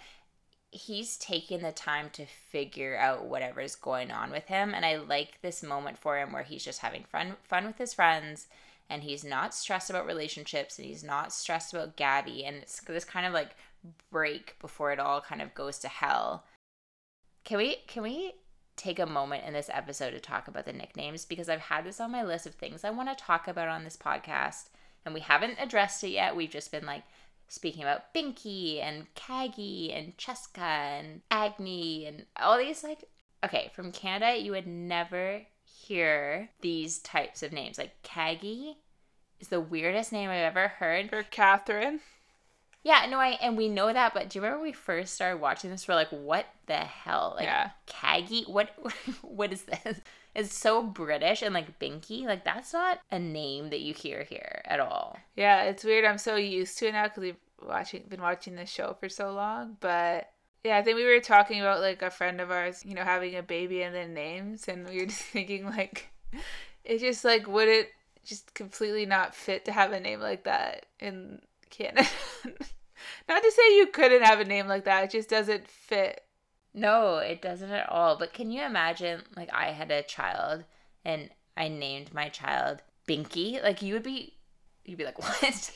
he's 0.71 1.17
taking 1.17 1.61
the 1.61 1.73
time 1.73 2.11
to 2.11 2.27
figure 2.27 2.97
out 2.97 3.27
whatever's 3.27 3.75
going 3.75 4.11
on 4.11 4.31
with 4.31 4.47
him 4.47 4.75
and 4.75 4.85
I 4.85 4.97
like 4.97 5.41
this 5.41 5.63
moment 5.63 5.99
for 5.99 6.19
him 6.19 6.33
where 6.33 6.43
he's 6.43 6.65
just 6.65 6.81
having 6.81 7.05
fun 7.05 7.37
fun 7.43 7.67
with 7.67 7.79
his 7.79 7.95
friends 7.95 8.49
and 8.91 9.03
he's 9.03 9.25
not 9.25 9.55
stressed 9.55 9.91
about 9.91 10.07
relationships 10.07 10.79
and 10.79 10.87
he's 10.87 11.03
not 11.03 11.33
stressed 11.33 11.73
about 11.73 11.97
Gabby 11.97 12.45
and 12.45 12.57
it's 12.57 12.81
this 12.81 13.05
kind 13.05 13.27
of 13.27 13.33
like 13.33 13.57
break 14.11 14.59
before 14.61 14.93
it 14.93 15.01
all 15.01 15.21
kind 15.21 15.43
of 15.43 15.55
goes 15.55 15.79
to 15.79 15.89
hell. 15.89 16.45
Can 17.45 17.59
we 17.59 17.77
can 17.87 18.03
we 18.03 18.35
take 18.79 18.99
a 18.99 19.07
moment 19.07 19.45
in 19.45 19.53
this 19.53 19.71
episode 19.73 20.13
to 20.13 20.21
talk 20.21 20.49
about 20.49 20.65
the 20.65 20.73
nicknames 20.73 21.25
because 21.25 21.49
I've 21.49 21.61
had 21.61 21.85
this 21.85 22.01
on 22.01 22.13
my 22.13 22.23
list 22.23 22.47
of 22.47 22.55
things 22.55 22.85
I 22.85 22.91
want 22.91 23.09
to 23.09 23.25
talk 23.25 23.49
about 23.49 23.69
on 23.69 23.85
this 23.85 23.97
podcast 23.97 24.71
and 25.05 25.13
we 25.15 25.21
haven't 25.21 25.59
addressed 25.61 26.03
it 26.05 26.11
yet. 26.11 26.37
We've 26.37 26.51
just 26.51 26.73
been 26.73 26.87
like 26.87 27.03
speaking 27.49 27.83
about 27.83 28.15
Binky 28.15 28.83
and 28.83 29.13
Caggie 29.15 29.93
and 29.93 30.17
Cheska 30.17 30.59
and 30.59 31.23
Agni 31.31 32.07
and 32.07 32.27
all 32.37 32.59
these 32.59 32.85
like 32.85 33.05
okay, 33.45 33.71
from 33.75 33.93
Canada 33.93 34.39
you 34.39 34.53
would 34.53 34.67
never 34.67 35.43
hear 35.65 36.51
these 36.61 36.99
types 36.99 37.43
of 37.43 37.53
names. 37.53 37.79
Like 37.79 38.03
Caggie 38.03 38.77
is 39.41 39.49
the 39.49 39.61
weirdest 39.61 40.13
name 40.13 40.31
I've 40.31 40.57
ever 40.57 40.69
heard. 40.69 41.11
For 41.11 41.23
Catherine, 41.23 42.01
Yeah, 42.85 43.07
no, 43.11 43.19
I 43.19 43.39
and 43.41 43.57
we 43.57 43.69
know 43.69 43.93
that, 43.93 44.15
but 44.15 44.29
do 44.29 44.39
you 44.39 44.43
remember 44.43 44.61
when 44.63 44.69
we 44.69 44.73
first 44.73 45.15
started 45.15 45.41
watching 45.41 45.71
this? 45.71 45.87
We're 45.87 45.95
like, 45.95 46.11
what 46.11 46.47
the 46.67 46.77
hell? 46.77 47.35
Like 47.37 47.45
yeah, 47.47 47.71
Caggie? 47.87 48.45
What 48.47 48.71
what 49.23 49.53
is 49.53 49.63
this? 49.63 50.01
It's 50.35 50.55
so 50.55 50.83
British 50.83 51.43
and 51.43 51.55
like 51.55 51.79
Binky. 51.79 52.25
Like 52.25 52.45
that's 52.45 52.73
not 52.73 53.01
a 53.11 53.19
name 53.19 53.71
that 53.71 53.81
you 53.81 53.93
hear 53.95 54.23
here 54.23 54.63
at 54.65 54.81
all. 54.81 55.19
yeah, 55.37 55.65
it's 55.65 55.85
weird. 55.85 56.05
I'm 56.05 56.19
so 56.19 56.37
used 56.37 56.79
to 56.79 56.89
it 56.89 56.93
now 56.93 57.05
because 57.05 57.23
we've 57.23 57.37
watching 57.61 58.05
been 58.09 58.23
watching 58.23 58.55
this 58.55 58.71
show 58.71 58.97
for 58.99 59.09
so 59.09 59.33
long, 59.33 59.77
but. 59.81 60.31
Yeah, 60.65 60.77
I 60.77 60.83
think 60.83 60.97
we 60.97 61.05
were 61.05 61.21
talking 61.21 61.61
about 61.61 61.81
like 61.81 62.03
a 62.03 62.11
friend 62.11 62.41
of 62.41 62.51
ours, 62.51 62.85
you 62.85 62.95
know, 62.95 63.05
having 63.05 63.37
a 63.37 63.43
baby 63.45 63.83
and 63.83 63.95
then 63.95 64.13
names, 64.13 64.67
and 64.67 64.89
we 64.89 64.99
were 64.99 65.07
just 65.15 65.21
thinking 65.21 65.65
like, 65.65 66.09
it 66.85 66.99
just 66.99 67.25
like 67.25 67.47
would 67.47 67.69
it 67.69 67.91
just 68.25 68.55
completely 68.55 69.07
not 69.07 69.35
fit 69.35 69.65
to 69.65 69.73
have 69.73 69.93
a 69.93 70.01
name 70.01 70.21
like 70.21 70.45
that 70.45 70.87
in 71.01 71.41
Canada? 71.71 72.09
not 73.29 73.43
to 73.43 73.53
say 73.53 73.77
you 73.77 73.87
couldn't 73.89 74.23
have 74.23 74.41
a 74.41 74.45
name 74.45 74.67
like 74.67 74.85
that, 74.85 75.05
it 75.05 75.11
just 75.11 75.29
doesn't 75.29 75.69
fit. 75.69 76.23
No, 76.75 77.17
it 77.19 77.43
doesn't 77.43 77.71
at 77.71 77.89
all. 77.89 78.17
But 78.17 78.33
can 78.33 78.51
you 78.51 78.63
imagine 78.63 79.23
like 79.37 79.53
I 79.53 79.73
had 79.73 79.91
a 79.91 80.03
child 80.03 80.65
and 81.05 81.31
I 81.57 81.69
named 81.69 82.15
my 82.15 82.29
child 82.29 82.83
Binky? 83.09 83.63
Like 83.63 83.83
you 83.83 83.95
would 83.95 84.03
be 84.03 84.35
you'd 84.85 84.99
be 84.99 85.05
like, 85.05 85.19
What? 85.23 85.73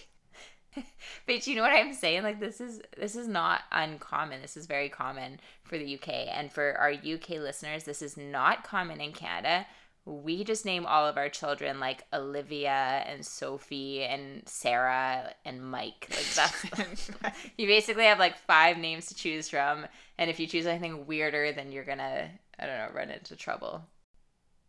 but 1.26 1.46
you 1.46 1.55
know 1.55 1.62
what 1.62 1.72
I'm 1.72 1.92
saying? 1.92 2.22
Like 2.22 2.40
this 2.40 2.61
is 2.61 2.81
this 2.96 3.16
is 3.16 3.28
not 3.28 3.62
uncommon. 3.70 4.40
This 4.40 4.57
is 4.57 4.66
very 4.66 4.88
common 4.88 5.40
for 5.64 5.76
the 5.78 5.94
UK. 5.94 6.09
And 6.33 6.52
for 6.52 6.76
our 6.78 6.90
UK 6.90 7.31
listeners, 7.31 7.85
this 7.85 8.02
is 8.02 8.16
not 8.16 8.64
common 8.64 9.00
in 9.00 9.12
Canada. 9.12 9.66
We 10.04 10.42
just 10.42 10.64
name 10.64 10.84
all 10.84 11.06
of 11.06 11.16
our 11.16 11.28
children 11.28 11.78
like 11.78 12.04
Olivia 12.12 13.04
and 13.06 13.24
Sophie 13.24 14.02
and 14.02 14.42
Sarah 14.48 15.32
and 15.44 15.62
Mike. 15.64 16.08
Like 16.10 16.34
that's 16.34 17.10
you 17.56 17.66
basically 17.66 18.04
have 18.04 18.18
like 18.18 18.36
five 18.36 18.78
names 18.78 19.06
to 19.06 19.14
choose 19.14 19.48
from 19.48 19.86
and 20.18 20.30
if 20.30 20.40
you 20.40 20.46
choose 20.46 20.66
anything 20.66 21.06
weirder 21.06 21.52
then 21.52 21.72
you're 21.72 21.84
gonna 21.84 22.28
i 22.58 22.66
don't 22.66 22.78
know 22.78 22.88
run 22.94 23.10
into 23.10 23.36
trouble 23.36 23.84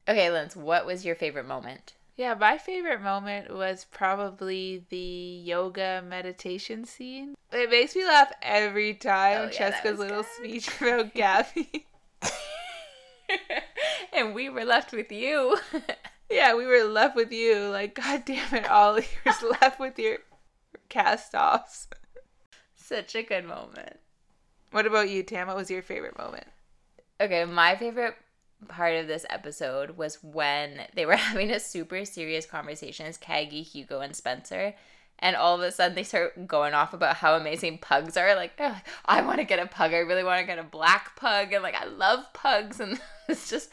okay 0.08 0.30
Linz, 0.32 0.56
what 0.56 0.86
was 0.86 1.06
your 1.06 1.16
favorite 1.16 1.46
moment 1.46 1.94
Yeah, 2.16 2.36
my 2.36 2.58
favorite 2.58 3.02
moment 3.02 3.54
was 3.54 3.86
probably 3.90 4.86
the 4.90 4.98
yoga 4.98 6.04
meditation 6.08 6.86
scene. 6.86 7.36
It 7.52 7.70
makes 7.72 7.96
me 7.96 8.06
laugh 8.06 8.32
every 8.42 8.94
time. 8.94 9.42
Oh, 9.42 9.44
yeah, 9.46 9.72
Cheska's 9.72 9.98
little 9.98 10.22
good. 10.22 10.32
speech 10.38 10.70
about 10.82 11.14
Gabby. 11.14 11.88
and 14.14 14.34
we 14.34 14.50
were 14.50 14.66
left 14.66 14.92
with 14.92 15.12
you 15.12 15.58
yeah, 16.34 16.56
we 16.56 16.66
were 16.66 16.84
left 16.84 17.16
with 17.16 17.32
you. 17.32 17.70
Like, 17.70 17.96
God 17.96 18.24
damn 18.26 18.54
it, 18.54 18.70
Ollie, 18.70 19.06
you're 19.26 19.52
left 19.62 19.80
with 19.80 20.00
your 20.00 20.18
cast 20.90 21.36
offs. 21.36 21.88
such 22.76 23.16
a 23.16 23.24
good 23.24 23.46
moment 23.46 23.98
What 24.72 24.86
about 24.86 25.10
you, 25.10 25.24
Tam? 25.24 25.48
What 25.48 25.56
was 25.56 25.72
your 25.72 25.82
favorite 25.82 26.18
moment? 26.18 26.48
okay 27.22 27.46
my 27.46 27.76
favorite 27.76 28.16
part 28.68 28.96
of 28.96 29.08
this 29.08 29.26
episode 29.30 29.98
was 29.98 30.24
when 30.24 30.82
they 30.96 31.06
were 31.06 31.16
having 31.16 31.52
a 31.52 31.60
super 31.60 32.04
serious 32.06 32.46
conversation 32.46 33.06
as 33.06 33.18
Caggie, 33.18 33.62
Hugo, 33.62 34.00
and 34.02 34.16
Spencer. 34.16 34.74
And 35.24 35.38
all 35.38 35.56
of 35.56 35.62
a 35.62 35.72
sudden, 35.72 35.96
they 35.96 36.04
start 36.04 36.48
going 36.48 36.74
off 36.74 36.94
about 36.94 37.16
how 37.16 37.36
amazing 37.38 37.78
pugs 37.78 38.18
are. 38.18 38.36
Like, 38.36 38.58
they're 38.58 38.72
like, 38.72 38.86
I 39.06 39.22
want 39.22 39.38
to 39.38 39.46
get 39.46 39.58
a 39.58 39.66
pug. 39.66 39.94
I 39.94 40.00
really 40.00 40.24
want 40.24 40.42
to 40.42 40.46
get 40.46 40.60
a 40.60 40.64
black 40.64 41.16
pug. 41.16 41.54
And 41.54 41.64
like, 41.64 41.76
I 41.76 41.86
love 41.86 42.26
pugs. 42.34 42.80
And 42.82 43.00
it's 43.30 43.50
just, 43.50 43.70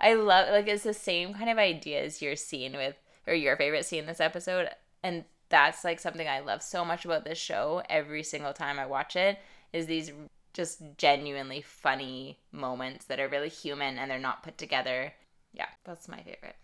I 0.00 0.14
love, 0.14 0.48
like, 0.48 0.66
it's 0.66 0.82
the 0.82 0.94
same 0.94 1.34
kind 1.34 1.50
of 1.50 1.58
ideas 1.58 2.22
you're 2.22 2.36
seeing 2.36 2.72
with, 2.72 2.96
or 3.26 3.34
your 3.34 3.54
favorite 3.58 3.84
scene 3.84 4.06
this 4.06 4.18
episode. 4.18 4.70
And 5.02 5.24
that's 5.50 5.84
like 5.84 6.00
something 6.00 6.26
I 6.26 6.40
love 6.40 6.62
so 6.62 6.86
much 6.86 7.04
about 7.04 7.26
this 7.26 7.36
show 7.36 7.82
every 7.90 8.22
single 8.22 8.54
time 8.54 8.78
I 8.78 8.86
watch 8.86 9.14
it 9.14 9.38
is 9.74 9.84
these 9.84 10.10
just 10.54 10.80
genuinely 10.96 11.60
funny 11.60 12.38
moments 12.50 13.04
that 13.06 13.20
are 13.20 13.28
really 13.28 13.50
human 13.50 13.98
and 13.98 14.10
they're 14.10 14.18
not 14.18 14.42
put 14.42 14.56
together. 14.56 15.12
Yeah, 15.52 15.68
that's 15.84 16.08
my 16.08 16.22
favorite. 16.22 16.56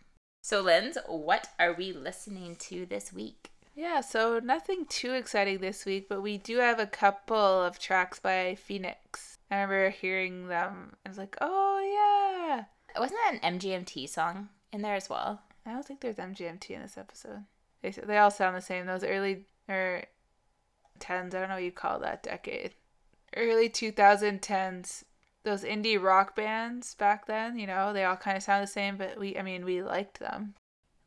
So, 0.42 0.62
Linz, 0.62 0.96
what 1.06 1.48
are 1.58 1.74
we 1.74 1.92
listening 1.92 2.56
to 2.56 2.86
this 2.86 3.12
week? 3.12 3.50
Yeah, 3.80 4.02
so 4.02 4.38
nothing 4.40 4.84
too 4.84 5.14
exciting 5.14 5.60
this 5.60 5.86
week, 5.86 6.06
but 6.06 6.20
we 6.20 6.36
do 6.36 6.58
have 6.58 6.78
a 6.78 6.86
couple 6.86 7.34
of 7.62 7.78
tracks 7.78 8.18
by 8.18 8.54
Phoenix. 8.54 9.38
I 9.50 9.54
remember 9.54 9.88
hearing 9.88 10.48
them. 10.48 10.96
I 11.06 11.08
was 11.08 11.16
like, 11.16 11.34
oh, 11.40 11.80
yeah. 11.80 12.64
Wasn't 13.00 13.18
that 13.24 13.40
an 13.42 13.58
MGMT 13.58 14.06
song 14.06 14.50
in 14.70 14.82
there 14.82 14.96
as 14.96 15.08
well? 15.08 15.40
I 15.64 15.72
don't 15.72 15.82
think 15.82 16.00
there's 16.00 16.16
MGMT 16.16 16.72
in 16.72 16.82
this 16.82 16.98
episode. 16.98 17.44
They, 17.80 17.88
they 17.92 18.18
all 18.18 18.30
sound 18.30 18.54
the 18.54 18.60
same. 18.60 18.84
Those 18.84 19.02
early, 19.02 19.46
er, 19.70 19.72
or 19.72 20.02
10s, 20.98 21.34
I 21.34 21.40
don't 21.40 21.48
know 21.48 21.54
what 21.54 21.64
you 21.64 21.72
call 21.72 22.00
that 22.00 22.22
decade. 22.22 22.74
Early 23.34 23.70
2010s, 23.70 25.04
those 25.42 25.64
indie 25.64 26.00
rock 26.00 26.36
bands 26.36 26.94
back 26.96 27.24
then, 27.24 27.58
you 27.58 27.66
know, 27.66 27.94
they 27.94 28.04
all 28.04 28.16
kind 28.16 28.36
of 28.36 28.42
sound 28.42 28.62
the 28.62 28.70
same, 28.70 28.98
but 28.98 29.18
we, 29.18 29.38
I 29.38 29.42
mean, 29.42 29.64
we 29.64 29.82
liked 29.82 30.18
them. 30.18 30.54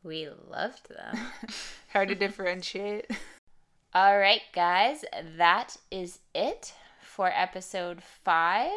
We 0.04 0.28
loved 0.50 0.90
them. 0.90 1.18
Hard 1.92 2.08
to 2.10 2.14
differentiate. 2.14 3.10
All 3.94 4.18
right, 4.18 4.42
guys, 4.52 5.04
that 5.38 5.78
is 5.90 6.18
it 6.34 6.74
for 7.00 7.28
episode 7.34 8.02
five. 8.02 8.70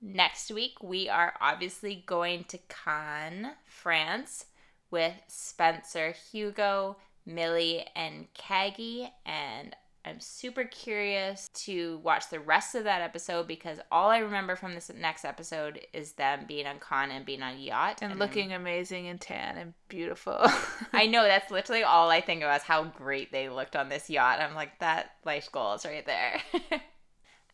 Next 0.00 0.50
week, 0.50 0.82
we 0.82 1.08
are 1.08 1.34
obviously 1.40 2.02
going 2.04 2.44
to 2.44 2.58
Cannes, 2.68 3.52
France, 3.64 4.46
with 4.90 5.14
Spencer, 5.28 6.14
Hugo, 6.32 6.96
Millie, 7.24 7.86
and 7.94 8.26
Caggie. 8.34 9.12
And 9.24 9.76
I'm 10.04 10.18
super 10.18 10.64
curious 10.64 11.48
to 11.54 11.98
watch 11.98 12.28
the 12.28 12.40
rest 12.40 12.74
of 12.74 12.84
that 12.84 13.02
episode 13.02 13.46
because 13.46 13.78
all 13.92 14.10
I 14.10 14.18
remember 14.18 14.56
from 14.56 14.74
this 14.74 14.90
next 14.98 15.24
episode 15.24 15.80
is 15.92 16.12
them 16.12 16.44
being 16.48 16.66
on 16.66 16.80
Cannes 16.80 17.12
and 17.12 17.24
being 17.24 17.42
on 17.42 17.60
yacht 17.60 17.98
and, 18.02 18.12
and 18.12 18.18
looking 18.18 18.48
then- 18.48 18.60
amazing 18.60 19.06
and 19.06 19.20
tan 19.20 19.56
and 19.58 19.74
beautiful. 19.88 20.38
I 20.92 21.06
know 21.06 21.22
that's 21.22 21.52
literally 21.52 21.84
all 21.84 22.10
I 22.10 22.20
think 22.20 22.42
of 22.42 22.54
is 22.56 22.62
how 22.62 22.84
great 22.84 23.30
they 23.30 23.48
looked 23.48 23.76
on 23.76 23.88
this 23.88 24.10
yacht. 24.10 24.40
I'm 24.40 24.54
like, 24.54 24.80
that 24.80 25.12
life 25.24 25.50
goal 25.52 25.74
is 25.74 25.84
right 25.84 26.04
there. 26.04 26.40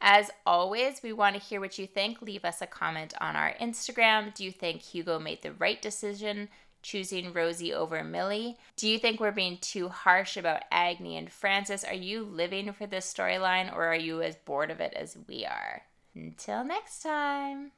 As 0.01 0.31
always, 0.47 1.03
we 1.03 1.13
want 1.13 1.35
to 1.35 1.43
hear 1.43 1.61
what 1.61 1.79
you 1.79 1.87
think. 1.87 2.23
Leave 2.23 2.45
us 2.45 2.63
a 2.63 2.67
comment 2.67 3.13
on 3.21 3.37
our 3.37 3.55
Instagram. 3.61 4.33
Do 4.33 4.45
you 4.45 4.53
think 4.53 4.81
Hugo 4.81 5.19
made 5.19 5.43
the 5.43 5.53
right 5.53 5.83
decision 5.83 6.49
choosing 6.83 7.33
Rosie 7.33 7.73
over 7.75 8.03
Millie? 8.05 8.57
Do 8.77 8.89
you 8.89 8.99
think 8.99 9.21
we're 9.21 9.33
being 9.33 9.59
too 9.59 9.89
harsh 9.89 10.37
about 10.37 10.63
Agni 10.71 11.17
and 11.17 11.31
Francis? 11.31 11.85
Are 11.85 11.95
you 11.95 12.25
living 12.25 12.73
for 12.73 12.87
this 12.87 13.13
storyline 13.13 13.73
or 13.75 13.87
are 13.87 13.97
you 13.97 14.23
as 14.23 14.37
bored 14.37 14.71
of 14.71 14.81
it 14.81 14.95
as 14.95 15.17
we 15.27 15.45
are? 15.45 15.83
Until 16.15 16.65
next 16.65 17.03
time. 17.03 17.73